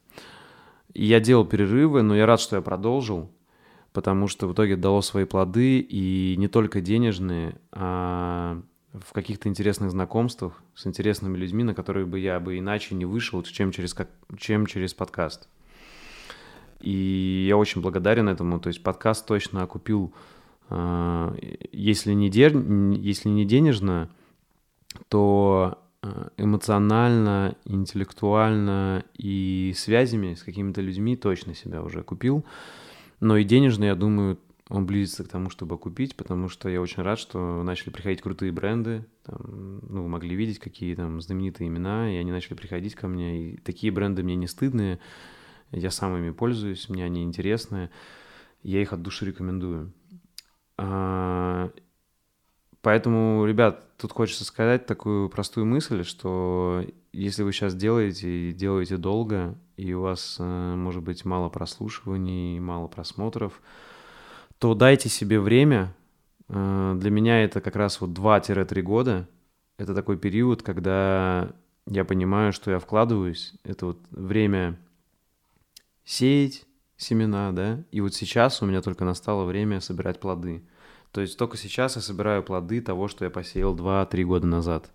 И 0.92 1.04
я 1.04 1.20
делал 1.20 1.44
перерывы, 1.44 2.02
но 2.02 2.16
я 2.16 2.26
рад, 2.26 2.40
что 2.40 2.56
я 2.56 2.62
продолжил, 2.62 3.30
потому 3.92 4.28
что 4.28 4.48
в 4.48 4.52
итоге 4.52 4.76
дало 4.76 5.00
свои 5.02 5.24
плоды, 5.24 5.78
и 5.78 6.34
не 6.38 6.48
только 6.48 6.80
денежные, 6.80 7.56
а 7.72 8.60
в 8.92 9.12
каких-то 9.12 9.48
интересных 9.48 9.90
знакомствах 9.90 10.62
с 10.74 10.86
интересными 10.86 11.36
людьми, 11.36 11.64
на 11.64 11.74
которые 11.74 12.06
бы 12.06 12.18
я 12.18 12.40
бы 12.40 12.58
иначе 12.58 12.94
не 12.94 13.04
вышел, 13.04 13.42
чем 13.42 13.70
через, 13.70 13.94
как, 13.94 14.08
чем 14.38 14.66
через 14.66 14.94
подкаст. 14.94 15.48
И 16.80 17.46
я 17.48 17.56
очень 17.56 17.80
благодарен 17.80 18.28
этому. 18.28 18.58
То 18.58 18.68
есть 18.68 18.82
подкаст 18.82 19.26
точно 19.26 19.62
окупил 19.62 20.14
если 20.70 22.12
не, 22.12 22.28
дер... 22.28 22.56
если 22.56 23.28
не 23.28 23.44
денежно, 23.44 24.10
то 25.08 25.78
а, 26.02 26.28
эмоционально, 26.36 27.56
интеллектуально 27.64 29.04
и 29.16 29.72
связями 29.76 30.34
с 30.34 30.42
какими-то 30.42 30.80
людьми 30.80 31.16
точно 31.16 31.54
себя 31.54 31.82
уже 31.82 32.02
купил. 32.02 32.44
Но 33.20 33.36
и 33.36 33.44
денежно, 33.44 33.84
я 33.84 33.94
думаю, 33.94 34.38
он 34.68 34.84
близится 34.84 35.24
к 35.24 35.28
тому, 35.28 35.48
чтобы 35.48 35.78
купить, 35.78 36.16
потому 36.16 36.48
что 36.48 36.68
я 36.68 36.80
очень 36.80 37.02
рад, 37.02 37.18
что 37.18 37.62
начали 37.62 37.90
приходить 37.90 38.20
крутые 38.20 38.50
бренды. 38.50 39.06
Там, 39.22 39.80
ну, 39.88 40.02
вы 40.02 40.08
могли 40.08 40.34
видеть, 40.34 40.58
какие 40.58 40.94
там 40.94 41.20
знаменитые 41.20 41.68
имена, 41.68 42.12
и 42.12 42.16
они 42.16 42.32
начали 42.32 42.54
приходить 42.54 42.94
ко 42.94 43.06
мне. 43.06 43.52
И 43.52 43.56
такие 43.58 43.92
бренды 43.92 44.22
мне 44.22 44.34
не 44.34 44.48
стыдные. 44.48 44.98
Я 45.70 45.90
сам 45.90 46.16
ими 46.16 46.30
пользуюсь, 46.30 46.88
мне 46.88 47.04
они 47.04 47.22
интересны. 47.22 47.90
Я 48.62 48.82
их 48.82 48.92
от 48.92 49.02
души 49.02 49.26
рекомендую. 49.26 49.92
А, 50.78 51.70
поэтому, 52.82 53.44
ребят, 53.46 53.96
тут 53.96 54.12
хочется 54.12 54.44
сказать 54.44 54.86
такую 54.86 55.28
простую 55.28 55.66
мысль, 55.66 56.04
что 56.04 56.84
если 57.12 57.42
вы 57.42 57.52
сейчас 57.52 57.74
делаете 57.74 58.50
и 58.50 58.52
делаете 58.52 58.96
долго, 58.96 59.56
и 59.76 59.92
у 59.94 60.02
вас, 60.02 60.36
э, 60.38 60.74
может 60.76 61.02
быть, 61.02 61.24
мало 61.24 61.48
прослушиваний, 61.48 62.60
мало 62.60 62.88
просмотров, 62.88 63.60
то 64.58 64.74
дайте 64.74 65.08
себе 65.08 65.40
время. 65.40 65.94
Э, 66.48 66.94
для 66.96 67.10
меня 67.10 67.42
это 67.42 67.60
как 67.60 67.76
раз 67.76 68.00
вот 68.00 68.10
2-3 68.10 68.82
года. 68.82 69.28
Это 69.78 69.94
такой 69.94 70.18
период, 70.18 70.62
когда 70.62 71.52
я 71.86 72.04
понимаю, 72.04 72.52
что 72.52 72.70
я 72.70 72.78
вкладываюсь. 72.78 73.54
Это 73.64 73.86
вот 73.86 73.98
время 74.10 74.78
сеять, 76.04 76.65
семена, 76.96 77.52
да, 77.52 77.84
и 77.90 78.00
вот 78.00 78.14
сейчас 78.14 78.62
у 78.62 78.66
меня 78.66 78.82
только 78.82 79.04
настало 79.04 79.44
время 79.44 79.80
собирать 79.80 80.20
плоды. 80.20 80.62
То 81.12 81.20
есть 81.20 81.38
только 81.38 81.56
сейчас 81.56 81.96
я 81.96 82.02
собираю 82.02 82.42
плоды 82.42 82.80
того, 82.80 83.08
что 83.08 83.24
я 83.24 83.30
посеял 83.30 83.74
2-3 83.74 84.24
года 84.24 84.46
назад. 84.46 84.90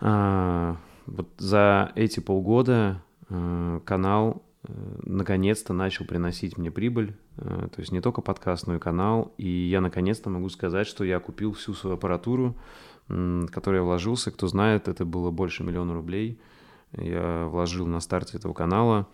А, 0.00 0.76
вот 1.06 1.28
за 1.38 1.92
эти 1.94 2.20
полгода 2.20 3.02
а, 3.28 3.80
канал 3.80 4.42
а, 4.64 4.72
наконец-то 5.02 5.72
начал 5.72 6.06
приносить 6.06 6.56
мне 6.56 6.70
прибыль. 6.70 7.14
А, 7.36 7.68
то 7.68 7.80
есть 7.80 7.92
не 7.92 8.00
только 8.00 8.22
подкаст, 8.22 8.66
но 8.66 8.76
и 8.76 8.78
канал. 8.78 9.34
И 9.36 9.48
я 9.48 9.80
наконец-то 9.80 10.30
могу 10.30 10.48
сказать, 10.48 10.86
что 10.86 11.04
я 11.04 11.20
купил 11.20 11.52
всю 11.52 11.74
свою 11.74 11.96
аппаратуру, 11.96 12.56
в 13.08 13.48
которую 13.48 13.82
я 13.82 13.84
вложился. 13.84 14.30
Кто 14.30 14.46
знает, 14.46 14.88
это 14.88 15.04
было 15.04 15.30
больше 15.30 15.62
миллиона 15.62 15.92
рублей. 15.92 16.40
Я 16.92 17.46
вложил 17.46 17.86
на 17.86 18.00
старте 18.00 18.38
этого 18.38 18.54
канала. 18.54 19.06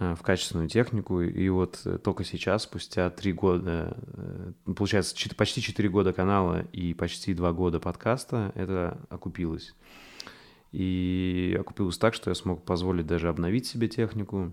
Э, 0.00 0.16
в 0.16 0.22
качественную 0.22 0.68
технику. 0.68 1.20
И 1.20 1.48
вот 1.48 1.80
э, 1.84 1.98
только 1.98 2.24
сейчас, 2.24 2.64
спустя 2.64 3.10
три 3.10 3.32
года, 3.32 3.96
э, 4.14 4.52
получается, 4.74 5.14
почти 5.36 5.62
четыре 5.62 5.88
года 5.88 6.12
канала 6.12 6.62
и 6.72 6.94
почти 6.94 7.32
два 7.32 7.52
года 7.52 7.78
подкаста, 7.78 8.50
это 8.56 8.98
окупилось. 9.08 9.72
И 10.72 11.56
окупилось 11.60 11.96
так, 11.96 12.14
что 12.14 12.30
я 12.30 12.34
смог 12.34 12.64
позволить 12.64 13.06
даже 13.06 13.28
обновить 13.28 13.66
себе 13.66 13.86
технику 13.86 14.52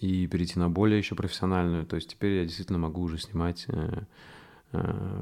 и 0.00 0.26
перейти 0.26 0.58
на 0.58 0.68
более 0.68 0.98
еще 0.98 1.14
профессиональную. 1.14 1.86
То 1.86 1.96
есть 1.96 2.10
теперь 2.10 2.32
я 2.40 2.44
действительно 2.44 2.78
могу 2.78 3.00
уже 3.00 3.18
снимать 3.18 3.66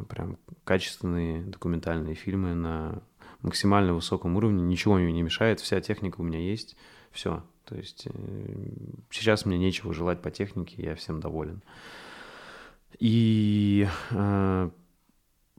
прям 0.09 0.39
качественные 0.65 1.43
документальные 1.43 2.15
фильмы 2.15 2.55
на 2.55 3.03
максимально 3.43 3.95
высоком 3.95 4.37
уровне. 4.37 4.63
Ничего 4.63 4.97
мне 4.97 5.13
не 5.13 5.23
мешает, 5.23 5.61
вся 5.61 5.81
техника 5.81 6.21
у 6.21 6.25
меня 6.25 6.41
есть. 6.41 6.77
Все, 7.13 7.45
То 7.65 7.77
есть 7.77 8.09
сейчас 9.11 9.45
мне 9.45 9.59
нечего 9.59 9.95
желать 9.95 10.21
по 10.21 10.31
технике, 10.31 10.83
я 10.83 10.95
всем 10.95 11.21
доволен. 11.21 11.63
И 12.99 13.87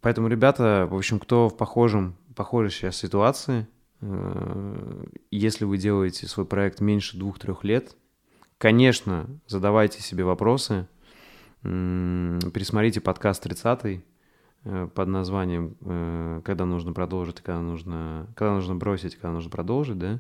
поэтому, 0.02 0.28
ребята, 0.28 0.88
в 0.90 0.96
общем, 0.96 1.20
кто 1.20 1.48
в 1.48 1.56
похожем, 1.56 2.16
похожей 2.36 2.72
сейчас 2.72 2.98
ситуации, 2.98 3.68
если 5.30 5.66
вы 5.66 5.78
делаете 5.78 6.28
свой 6.28 6.46
проект 6.46 6.82
меньше 6.82 7.18
двух-трех 7.18 7.64
лет, 7.64 7.96
конечно, 8.58 9.28
задавайте 9.48 10.02
себе 10.02 10.24
вопросы, 10.24 10.88
пересмотрите 11.64 13.02
подкаст 13.02 13.44
30 13.44 14.04
э, 14.64 14.88
под 14.94 15.08
названием 15.08 15.76
э, 15.82 16.42
«Когда 16.44 16.66
нужно 16.66 16.92
продолжить, 16.92 17.42
когда 17.42 17.62
нужно, 17.62 18.28
когда 18.36 18.56
нужно 18.56 18.76
бросить, 18.76 19.16
когда 19.16 19.32
нужно 19.32 19.52
продолжить», 19.52 20.00
да, 20.00 20.14
э, 20.14 20.20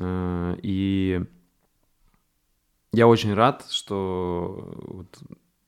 и 0.00 1.24
я 2.92 3.08
очень 3.08 3.34
рад, 3.34 3.66
что 3.70 4.72
вот 4.86 5.18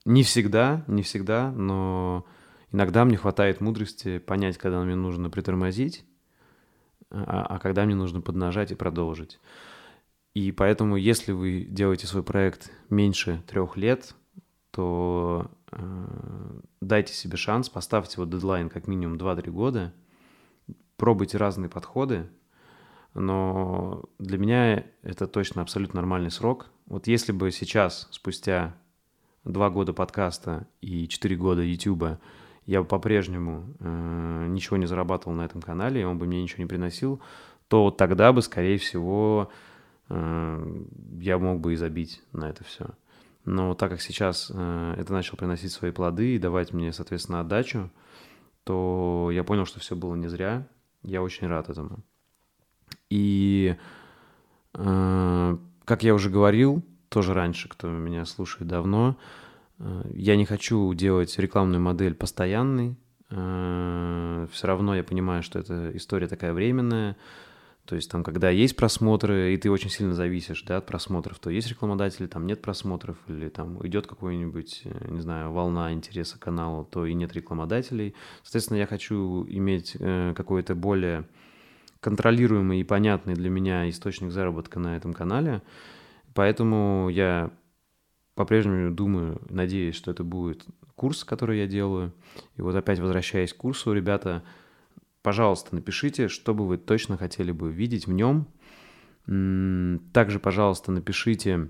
не 0.05 0.23
всегда, 0.23 0.85
не 0.87 1.03
всегда, 1.03 1.51
но 1.51 2.25
иногда 2.71 3.03
мне 3.03 3.17
хватает 3.17 3.59
мудрости 3.59 4.19
понять, 4.19 4.57
когда 4.57 4.81
мне 4.81 4.95
нужно 4.95 5.29
притормозить, 5.29 6.05
а, 7.09 7.45
а 7.49 7.59
когда 7.59 7.83
мне 7.83 7.95
нужно 7.95 8.21
поднажать 8.21 8.71
и 8.71 8.75
продолжить. 8.75 9.39
И 10.33 10.51
поэтому, 10.51 10.95
если 10.95 11.31
вы 11.31 11.65
делаете 11.69 12.07
свой 12.07 12.23
проект 12.23 12.71
меньше 12.89 13.43
трех 13.47 13.75
лет, 13.75 14.15
то 14.71 15.49
э, 15.71 16.59
дайте 16.79 17.13
себе 17.13 17.35
шанс, 17.35 17.69
поставьте 17.69 18.17
вот 18.17 18.29
дедлайн 18.29 18.69
как 18.69 18.87
минимум 18.87 19.17
2-3 19.17 19.49
года, 19.49 19.93
пробуйте 20.95 21.37
разные 21.37 21.69
подходы, 21.69 22.29
но 23.17 24.03
для 24.19 24.37
меня 24.37 24.85
это 25.01 25.27
точно 25.27 25.61
абсолютно 25.61 25.97
нормальный 25.97 26.31
срок. 26.31 26.67
Вот 26.85 27.07
если 27.07 27.31
бы 27.31 27.51
сейчас, 27.51 28.07
спустя 28.11 28.75
2 29.43 29.69
года 29.71 29.93
подкаста 29.93 30.67
и 30.81 31.07
4 31.07 31.35
года 31.35 31.61
YouTube, 31.61 32.19
я 32.65 32.81
бы 32.81 32.87
по-прежнему 32.87 33.73
э, 33.79 34.45
ничего 34.49 34.77
не 34.77 34.85
зарабатывал 34.85 35.35
на 35.35 35.43
этом 35.45 35.61
канале, 35.61 36.01
и 36.01 36.03
он 36.03 36.17
бы 36.17 36.25
мне 36.25 36.41
ничего 36.41 36.63
не 36.63 36.67
приносил, 36.67 37.21
то 37.67 37.91
тогда 37.91 38.33
бы, 38.33 38.41
скорее 38.41 38.77
всего, 38.77 39.49
э, 40.09 40.83
я 41.19 41.39
мог 41.39 41.61
бы 41.61 41.73
и 41.73 41.77
забить 41.77 42.21
на 42.33 42.49
это 42.49 42.63
все. 42.63 42.87
Но 43.45 43.73
так 43.73 43.91
как 43.91 44.01
сейчас 44.01 44.51
э, 44.53 44.95
это 44.97 45.13
начал 45.13 45.37
приносить 45.37 45.71
свои 45.71 45.91
плоды 45.91 46.35
и 46.35 46.39
давать 46.39 46.73
мне, 46.73 46.91
соответственно, 46.91 47.39
отдачу, 47.39 47.89
то 48.65 49.29
я 49.31 49.45
понял, 49.45 49.65
что 49.65 49.79
все 49.79 49.95
было 49.95 50.15
не 50.15 50.27
зря. 50.27 50.67
Я 51.03 51.21
очень 51.23 51.47
рад 51.47 51.69
этому. 51.69 52.03
И, 53.09 53.75
э, 54.73 55.57
как 55.85 56.03
я 56.03 56.13
уже 56.13 56.29
говорил, 56.29 56.83
тоже 57.09 57.33
раньше, 57.33 57.69
кто 57.69 57.87
меня 57.87 58.25
слушает 58.25 58.67
давно, 58.67 59.17
э, 59.79 60.11
я 60.13 60.35
не 60.35 60.45
хочу 60.45 60.93
делать 60.93 61.37
рекламную 61.39 61.81
модель 61.81 62.15
постоянной. 62.15 62.95
Э, 63.29 64.47
все 64.51 64.67
равно 64.67 64.95
я 64.95 65.03
понимаю, 65.03 65.43
что 65.43 65.59
эта 65.59 65.95
история 65.95 66.27
такая 66.27 66.53
временная. 66.53 67.17
То 67.87 67.95
есть 67.95 68.11
там, 68.11 68.21
когда 68.21 68.49
есть 68.49 68.75
просмотры, 68.75 69.53
и 69.53 69.57
ты 69.57 69.71
очень 69.71 69.89
сильно 69.89 70.13
зависишь 70.13 70.61
да, 70.63 70.77
от 70.77 70.85
просмотров, 70.85 71.39
то 71.39 71.49
есть 71.49 71.69
рекламодатели, 71.69 72.27
там 72.27 72.45
нет 72.45 72.61
просмотров, 72.61 73.15
или 73.29 73.47
там 73.47 73.85
идет 73.87 74.07
какой-нибудь, 74.07 74.81
э, 74.83 75.07
не 75.09 75.21
знаю, 75.21 75.53
волна 75.53 75.93
интереса 75.93 76.37
к 76.37 76.41
каналу, 76.41 76.83
то 76.83 77.05
и 77.05 77.13
нет 77.13 77.31
рекламодателей. 77.31 78.13
Соответственно, 78.43 78.79
я 78.79 78.87
хочу 78.87 79.45
иметь 79.47 79.95
э, 79.97 80.33
какой-то 80.35 80.75
более 80.75 81.29
контролируемый 81.99 82.79
и 82.81 82.83
понятный 82.83 83.33
для 83.33 83.49
меня 83.49 83.89
источник 83.89 84.31
заработка 84.31 84.79
на 84.79 84.97
этом 84.97 85.13
канале. 85.13 85.61
Поэтому 86.33 87.09
я 87.09 87.51
по-прежнему 88.35 88.91
думаю, 88.91 89.41
надеюсь, 89.49 89.95
что 89.95 90.11
это 90.11 90.23
будет 90.23 90.65
курс, 90.95 91.23
который 91.23 91.59
я 91.59 91.67
делаю. 91.67 92.13
И 92.55 92.61
вот 92.61 92.75
опять 92.75 92.99
возвращаясь 92.99 93.53
к 93.53 93.57
курсу, 93.57 93.93
ребята, 93.93 94.43
Пожалуйста, 95.27 95.75
напишите, 95.75 96.29
что 96.29 96.53
бы 96.53 96.65
вы 96.65 96.77
точно 96.77 97.17
хотели 97.17 97.51
бы 97.51 97.69
видеть 97.69 98.07
в 98.07 98.13
нем. 98.13 98.47
Также, 100.13 100.39
пожалуйста, 100.39 100.93
напишите, 100.93 101.67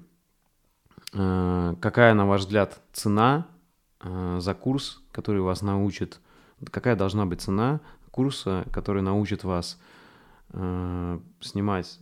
э, 1.13 1.75
какая, 1.81 2.13
на 2.13 2.27
ваш 2.27 2.41
взгляд, 2.41 2.79
цена 2.93 3.47
э, 3.99 4.37
за 4.39 4.53
курс, 4.53 5.01
который 5.11 5.41
вас 5.41 5.63
научит, 5.63 6.19
какая 6.69 6.95
должна 6.95 7.25
быть 7.25 7.41
цена 7.41 7.81
курса, 8.11 8.63
который 8.71 9.01
научит 9.01 9.43
вас 9.43 9.81
э, 10.53 11.19
снимать 11.39 11.99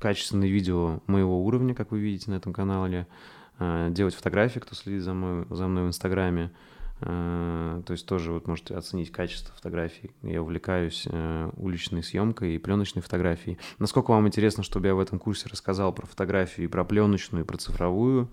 качественные 0.00 0.50
видео 0.50 1.00
моего 1.06 1.44
уровня, 1.44 1.74
как 1.74 1.90
вы 1.90 2.00
видите 2.00 2.30
на 2.30 2.34
этом 2.34 2.52
канале, 2.52 3.06
делать 3.58 4.14
фотографии, 4.14 4.58
кто 4.58 4.74
следит 4.74 5.02
за 5.02 5.14
мной, 5.14 5.46
за 5.48 5.68
мной 5.68 5.84
в 5.84 5.86
Инстаграме, 5.86 6.50
Э, 7.00 7.82
то 7.84 7.92
есть 7.92 8.06
тоже 8.06 8.32
вот 8.32 8.46
можете 8.46 8.74
оценить 8.74 9.10
качество 9.10 9.54
фотографий. 9.54 10.12
Я 10.22 10.42
увлекаюсь 10.42 11.06
э, 11.10 11.50
уличной 11.56 12.02
съемкой 12.02 12.54
и 12.54 12.58
пленочной 12.58 13.02
фотографией. 13.02 13.58
Насколько 13.78 14.12
вам 14.12 14.26
интересно, 14.26 14.62
чтобы 14.62 14.86
я 14.86 14.94
в 14.94 15.00
этом 15.00 15.18
курсе 15.18 15.48
рассказал 15.48 15.92
про 15.92 16.06
фотографию 16.06 16.66
и 16.66 16.70
про 16.70 16.84
пленочную, 16.84 17.44
и 17.44 17.46
про 17.46 17.58
цифровую? 17.58 18.30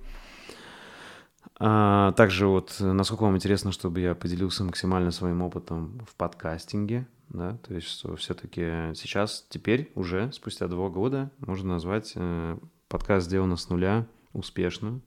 А, 1.63 2.11
также 2.13 2.47
вот, 2.47 2.77
насколько 2.79 3.21
вам 3.21 3.35
интересно, 3.35 3.71
чтобы 3.71 3.99
я 3.99 4.15
поделился 4.15 4.63
максимально 4.63 5.11
своим 5.11 5.43
опытом 5.43 6.03
в 6.09 6.15
подкастинге, 6.15 7.07
да, 7.29 7.57
то 7.57 7.75
есть 7.75 7.87
что 7.87 8.15
все-таки 8.15 8.95
сейчас, 8.95 9.45
теперь 9.47 9.91
уже, 9.93 10.31
спустя 10.31 10.67
два 10.67 10.89
года, 10.89 11.29
можно 11.37 11.73
назвать 11.73 12.13
э, 12.15 12.57
подкаст 12.87 13.27
«Сделано 13.27 13.57
с 13.57 13.69
нуля» 13.69 14.07
успешным. 14.33 15.03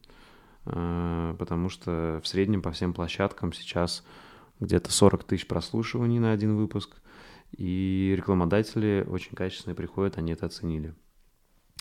Э, 0.66 1.34
потому 1.40 1.68
что 1.70 2.20
в 2.22 2.28
среднем 2.28 2.62
по 2.62 2.70
всем 2.70 2.94
площадкам 2.94 3.52
сейчас 3.52 4.04
где-то 4.60 4.92
40 4.92 5.24
тысяч 5.24 5.48
прослушиваний 5.48 6.20
на 6.20 6.30
один 6.30 6.56
выпуск, 6.56 7.02
и 7.50 8.14
рекламодатели 8.16 9.04
очень 9.08 9.34
качественные 9.34 9.74
приходят, 9.74 10.18
они 10.18 10.32
это 10.32 10.46
оценили. 10.46 10.94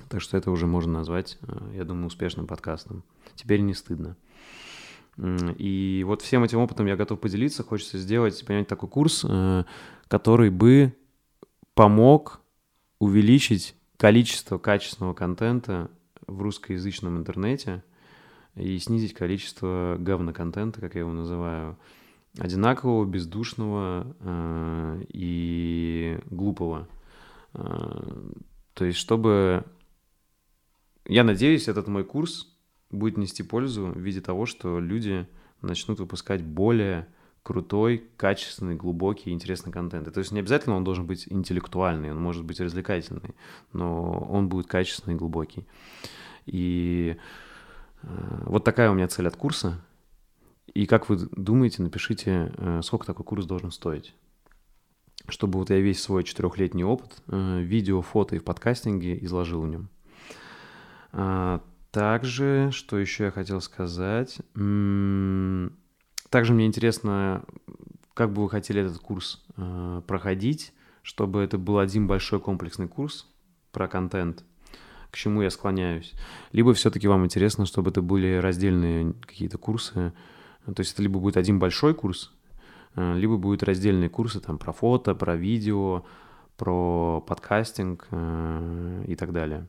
Так 0.09 0.21
что 0.21 0.35
это 0.35 0.49
уже 0.49 0.65
можно 0.65 0.93
назвать, 0.93 1.37
э, 1.41 1.73
я 1.75 1.83
думаю, 1.83 2.07
успешным 2.07 2.47
подкастом. 2.47 3.03
Теперь 3.35 3.61
не 3.61 3.75
стыдно. 3.75 4.17
И 5.17 6.03
вот 6.05 6.21
всем 6.21 6.43
этим 6.43 6.59
опытом 6.59 6.87
я 6.87 6.95
готов 6.95 7.19
поделиться. 7.19 7.63
Хочется 7.63 7.97
сделать, 7.97 8.43
понять, 8.45 8.67
такой 8.67 8.89
курс, 8.89 9.25
э, 9.27 9.63
который 10.07 10.49
бы 10.49 10.93
помог 11.75 12.41
увеличить 12.99 13.75
количество 13.97 14.57
качественного 14.57 15.13
контента 15.13 15.91
в 16.27 16.41
русскоязычном 16.41 17.17
интернете– 17.17 17.83
и 18.55 18.77
снизить 18.77 19.13
количество 19.13 19.97
говноконтента, 19.99 20.79
как 20.79 20.95
я 20.95 21.01
его 21.01 21.11
называю, 21.11 21.77
одинакового, 22.37 23.05
бездушного 23.05 24.15
э, 24.19 25.03
и 25.09 26.19
глупого. 26.29 26.87
Э, 27.53 28.31
то 28.73 28.85
есть, 28.85 28.97
чтобы... 28.97 29.63
Я 31.05 31.23
надеюсь, 31.23 31.67
этот 31.67 31.87
мой 31.87 32.03
курс 32.03 32.52
будет 32.93 33.17
нести 33.17 33.43
пользу 33.43 33.87
в 33.87 33.99
виде 33.99 34.21
того, 34.21 34.45
что 34.45 34.79
люди 34.79 35.27
начнут 35.61 35.99
выпускать 35.99 36.43
более 36.43 37.07
крутой, 37.41 38.05
качественный, 38.15 38.75
глубокий, 38.75 39.31
интересный 39.31 39.71
контент. 39.71 40.13
то 40.13 40.19
есть 40.19 40.31
не 40.31 40.39
обязательно 40.39 40.77
он 40.77 40.83
должен 40.85 41.05
быть 41.05 41.27
интеллектуальный, 41.29 42.11
он 42.11 42.21
может 42.21 42.45
быть 42.45 42.61
развлекательный, 42.61 43.35
но 43.73 44.27
он 44.29 44.47
будет 44.47 44.67
качественный 44.67 45.15
и 45.15 45.17
глубокий. 45.17 45.65
И 46.45 47.17
Э, 48.03 48.43
вот 48.45 48.63
такая 48.63 48.91
у 48.91 48.93
меня 48.93 49.07
цель 49.07 49.27
от 49.27 49.35
курса. 49.35 49.81
И 50.73 50.85
как 50.85 51.09
вы 51.09 51.17
думаете, 51.17 51.81
напишите, 51.81 52.51
э, 52.57 52.81
сколько 52.83 53.05
такой 53.05 53.25
курс 53.25 53.45
должен 53.45 53.71
стоить? 53.71 54.13
Чтобы 55.29 55.59
вот 55.59 55.69
я 55.69 55.79
весь 55.79 56.01
свой 56.01 56.23
четырехлетний 56.23 56.83
опыт, 56.83 57.21
э, 57.27 57.61
видео, 57.61 58.01
фото 58.01 58.35
и 58.35 58.39
в 58.39 58.43
подкастинге 58.43 59.23
изложил 59.23 59.61
в 59.61 59.67
нем. 59.67 59.89
Также, 61.93 62.71
что 62.73 62.97
еще 62.97 63.25
я 63.25 63.31
хотел 63.31 63.61
сказать? 63.61 64.39
Также 66.29 66.53
мне 66.53 66.65
интересно, 66.65 67.45
как 68.13 68.33
бы 68.33 68.43
вы 68.43 68.49
хотели 68.49 68.81
этот 68.81 68.97
курс 68.97 69.45
проходить, 70.07 70.73
чтобы 71.03 71.41
это 71.41 71.57
был 71.57 71.77
один 71.77 72.07
большой 72.07 72.41
комплексный 72.41 72.89
курс 72.89 73.27
про 73.71 73.87
контент– 73.87 74.43
к 75.13 75.15
чему 75.15 75.43
я 75.43 75.51
склоняюсь. 75.51 76.13
Либо 76.53 76.73
все-таки 76.73 77.07
вам 77.07 77.23
интересно, 77.23 77.67
чтобы 77.67 77.91
это 77.91 78.01
были 78.01 78.37
раздельные 78.37 79.13
какие-то 79.21 79.59
курсы. 79.59 80.11
То 80.65 80.79
есть 80.79 80.93
это 80.93 81.03
либо 81.03 81.19
будет 81.19 81.37
один 81.37 81.59
большой 81.59 81.93
курс, 81.93 82.33
э, 82.95 83.13
либо 83.15 83.37
будут 83.37 83.61
раздельные 83.61 84.09
курсы 84.09 84.39
там 84.39 84.57
про 84.57 84.73
фото, 84.73 85.13
про 85.13 85.35
видео, 85.35 86.03
про 86.57 87.21
подкастинг 87.21 88.07
э, 88.09 89.05
и 89.07 89.15
так 89.15 89.33
далее. 89.33 89.67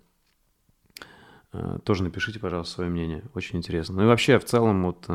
Э, 1.54 1.78
тоже 1.84 2.02
напишите, 2.02 2.40
пожалуйста, 2.40 2.74
свое 2.74 2.90
мнение. 2.90 3.22
Очень 3.34 3.58
интересно. 3.58 3.94
Ну 3.96 4.02
и 4.02 4.06
вообще, 4.06 4.38
в 4.38 4.44
целом, 4.44 4.84
вот 4.84 5.08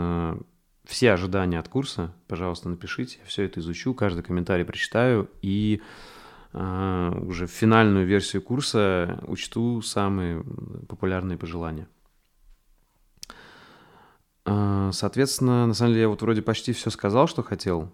все 0.86 1.12
ожидания 1.12 1.60
от 1.60 1.67
курса, 1.67 2.15
пожалуйста, 2.28 2.69
напишите. 2.69 3.19
Я 3.19 3.25
все 3.25 3.43
это 3.43 3.60
изучу, 3.60 3.93
каждый 3.93 4.23
комментарий 4.23 4.65
прочитаю 4.65 5.30
и 5.41 5.82
а, 6.52 7.12
уже 7.21 7.45
в 7.45 7.52
финальную 7.52 8.08
версию 8.08 8.41
курса 8.41 9.23
учту 9.28 9.84
самые 9.84 10.43
популярные 10.88 11.38
пожелания. 11.38 11.88
Соответственно, 14.45 15.67
на 15.67 15.75
самом 15.75 15.91
деле 15.91 16.04
я 16.04 16.10
вот 16.10 16.23
вроде 16.23 16.41
почти 16.41 16.73
все 16.73 16.89
сказал, 16.89 17.28
что 17.28 17.43
хотел. 17.43 17.91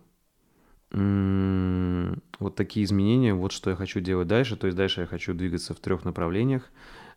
Вот 0.91 2.55
такие 2.55 2.85
изменения, 2.85 3.33
вот 3.33 3.51
что 3.51 3.71
я 3.71 3.75
хочу 3.75 3.99
делать 3.99 4.29
дальше. 4.29 4.55
То 4.55 4.67
есть 4.67 4.77
дальше 4.77 5.01
я 5.01 5.07
хочу 5.07 5.33
двигаться 5.33 5.73
в 5.73 5.79
трех 5.81 6.05
направлениях. 6.05 6.71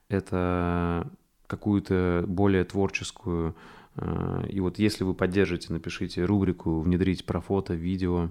Это 0.09 1.11
какую-то 1.47 2.25
более 2.27 2.65
творческую 2.65 3.55
а, 3.97 4.45
и 4.49 4.61
вот 4.61 4.79
если 4.79 5.05
вы 5.05 5.15
поддержите, 5.15 5.73
напишите 5.73 6.25
рубрику 6.25 6.81
«Внедрить 6.81 7.25
про 7.25 7.41
фото, 7.41 7.75
видео», 7.75 8.31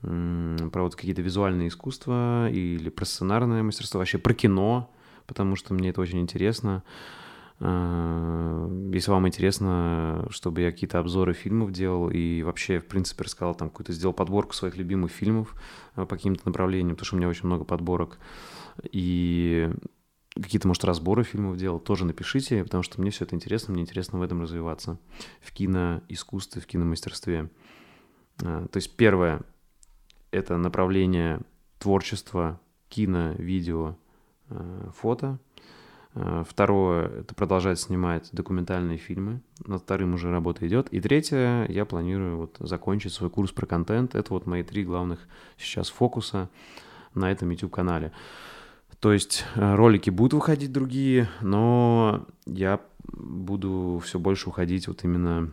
про 0.00 0.82
вот 0.82 0.94
какие-то 0.94 1.22
визуальные 1.22 1.68
искусства 1.68 2.48
или 2.50 2.88
про 2.88 3.04
сценарное 3.04 3.64
мастерство, 3.64 3.98
вообще 3.98 4.18
про 4.18 4.32
кино, 4.32 4.92
потому 5.26 5.56
что 5.56 5.74
мне 5.74 5.90
это 5.90 6.00
очень 6.00 6.20
интересно. 6.20 6.84
А, 7.60 8.70
если 8.92 9.10
вам 9.10 9.26
интересно, 9.26 10.26
чтобы 10.30 10.60
я 10.60 10.70
какие-то 10.70 11.00
обзоры 11.00 11.32
фильмов 11.32 11.72
делал 11.72 12.10
и 12.10 12.42
вообще, 12.42 12.78
в 12.78 12.86
принципе, 12.86 13.24
рассказал 13.24 13.56
там 13.56 13.70
какую-то, 13.70 13.92
сделал 13.92 14.14
подборку 14.14 14.54
своих 14.54 14.76
любимых 14.76 15.10
фильмов 15.10 15.56
а, 15.96 16.06
по 16.06 16.14
каким-то 16.14 16.46
направлениям, 16.46 16.94
потому 16.94 17.06
что 17.06 17.16
у 17.16 17.18
меня 17.18 17.28
очень 17.28 17.46
много 17.46 17.64
подборок. 17.64 18.18
И 18.92 19.68
какие-то, 20.42 20.68
может, 20.68 20.84
разборы 20.84 21.24
фильмов 21.24 21.56
делал, 21.56 21.80
тоже 21.80 22.04
напишите, 22.04 22.62
потому 22.64 22.82
что 22.82 23.00
мне 23.00 23.10
все 23.10 23.24
это 23.24 23.34
интересно, 23.34 23.72
мне 23.72 23.82
интересно 23.82 24.18
в 24.18 24.22
этом 24.22 24.42
развиваться, 24.42 24.98
в 25.40 25.52
киноискусстве, 25.52 26.62
в 26.62 26.66
киномастерстве. 26.66 27.50
А, 28.42 28.66
то 28.68 28.76
есть 28.76 28.96
первое— 28.96 29.42
это 30.30 30.56
направление 30.56 31.40
творчества, 31.78 32.60
кино, 32.88 33.32
видео, 33.38 33.96
а, 34.50 34.90
фото. 34.96 35.38
А, 36.14 36.44
второе— 36.44 37.08
это 37.20 37.34
продолжать 37.34 37.80
снимать 37.80 38.28
документальные 38.32 38.98
фильмы. 38.98 39.40
Над 39.66 39.82
вторым 39.82 40.14
уже 40.14 40.30
работа 40.30 40.66
идет. 40.66 40.88
И 40.88 41.00
третье— 41.00 41.66
я 41.68 41.84
планирую 41.84 42.36
вот 42.36 42.56
закончить 42.60 43.12
свой 43.12 43.30
курс 43.30 43.52
про 43.52 43.66
контент. 43.66 44.14
Это 44.14 44.32
вот 44.32 44.46
мои 44.46 44.62
три 44.62 44.84
главных 44.84 45.26
сейчас 45.56 45.90
фокуса 45.90 46.48
на 47.14 47.30
этом 47.30 47.50
YouTube-канале. 47.50 48.12
То 49.00 49.12
есть 49.12 49.44
э, 49.54 49.74
ролики 49.74 50.10
будут 50.10 50.34
выходить 50.34 50.72
другие, 50.72 51.28
но 51.40 52.26
я 52.46 52.80
буду 53.04 54.00
все 54.04 54.18
больше 54.18 54.48
уходить 54.48 54.88
вот 54.88 55.04
именно 55.04 55.52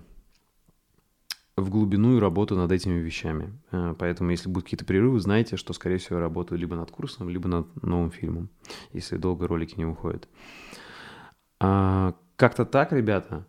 в 1.55 1.69
глубину 1.69 2.17
и 2.17 2.19
работу 2.19 2.55
над 2.55 2.71
этими 2.71 2.99
вещами. 2.99 3.53
Э, 3.71 3.93
поэтому, 3.97 4.31
если 4.31 4.49
будут 4.49 4.65
какие-то 4.65 4.85
перерывы, 4.85 5.19
знайте, 5.19 5.57
что, 5.57 5.73
скорее 5.73 5.97
всего, 5.97 6.17
я 6.17 6.21
работаю 6.21 6.59
либо 6.59 6.75
над 6.75 6.89
курсом, 6.91 7.29
либо 7.29 7.47
над 7.47 7.83
новым 7.83 8.11
фильмом, 8.11 8.49
если 8.93 9.17
долго 9.17 9.47
ролики 9.47 9.75
не 9.77 9.85
выходят. 9.85 10.27
А, 11.59 12.15
как-то 12.35 12.65
так, 12.65 12.91
ребята. 12.91 13.45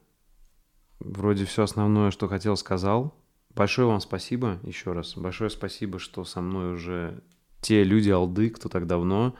Вроде 1.00 1.44
все 1.44 1.62
основное, 1.62 2.10
что 2.10 2.28
хотел, 2.28 2.56
сказал. 2.56 3.14
Большое 3.54 3.88
вам 3.88 4.00
спасибо 4.00 4.58
еще 4.62 4.92
раз. 4.92 5.16
Большое 5.16 5.50
спасибо, 5.50 5.98
что 5.98 6.24
со 6.24 6.40
мной 6.40 6.74
уже 6.74 7.22
те 7.60 7.82
люди, 7.82 8.10
алды, 8.10 8.50
кто 8.50 8.68
так 8.68 8.86
давно. 8.86 9.34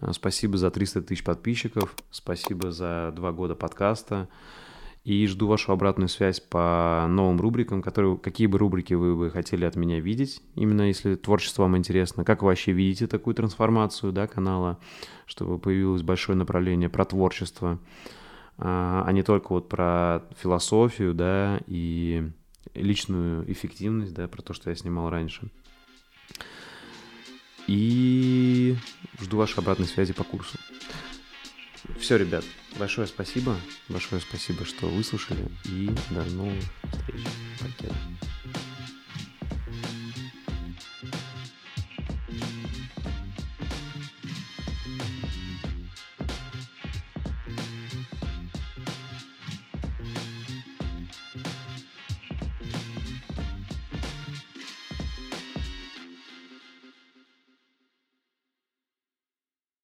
Э, 0.00 0.12
спасибо 0.12 0.56
за 0.56 0.70
300 0.70 1.02
тысяч 1.02 1.24
подписчиков, 1.24 1.94
спасибо 2.10 2.70
за 2.70 3.12
два 3.14 3.32
года 3.32 3.54
подкаста. 3.54 4.28
И 5.04 5.26
жду 5.26 5.48
вашу 5.48 5.70
обратную 5.70 6.08
связь 6.08 6.40
по 6.40 7.04
новым 7.10 7.38
рубрикам, 7.38 7.82
которые, 7.82 8.16
какие 8.16 8.46
бы 8.46 8.56
рубрики 8.56 8.94
вы 8.94 9.14
бы 9.14 9.30
хотели 9.30 9.66
от 9.66 9.76
меня 9.76 10.00
видеть, 10.00 10.40
именно 10.54 10.80
если 10.80 11.14
творчество 11.14 11.62
вам 11.62 11.76
интересно. 11.76 12.24
Как 12.24 12.40
вы 12.40 12.48
вообще 12.48 12.72
видите 12.72 13.06
такую 13.06 13.34
трансформацию 13.34 14.12
да, 14.12 14.26
канала, 14.26 14.78
чтобы 15.26 15.58
появилось 15.58 16.00
большое 16.00 16.38
направление 16.38 16.88
про 16.88 17.04
творчество, 17.04 17.78
а, 18.56 19.04
а 19.06 19.12
не 19.12 19.22
только 19.22 19.48
вот 19.52 19.68
про 19.68 20.22
философию 20.38 21.12
да, 21.12 21.60
и 21.66 22.30
личную 22.72 23.50
эффективность, 23.52 24.14
да, 24.14 24.26
про 24.26 24.40
то, 24.40 24.54
что 24.54 24.70
я 24.70 24.76
снимал 24.76 25.10
раньше. 25.10 25.50
И 27.66 28.76
жду 29.20 29.36
вашей 29.38 29.58
обратной 29.58 29.86
связи 29.86 30.12
по 30.12 30.24
курсу. 30.24 30.58
Все, 31.98 32.16
ребят, 32.16 32.44
большое 32.78 33.06
спасибо. 33.06 33.56
Большое 33.88 34.20
спасибо, 34.20 34.64
что 34.64 34.86
выслушали. 34.86 35.48
И 35.64 35.90
до 36.10 36.24
новых 36.24 36.62
встреч. 36.92 37.24
Пока. 37.60 37.94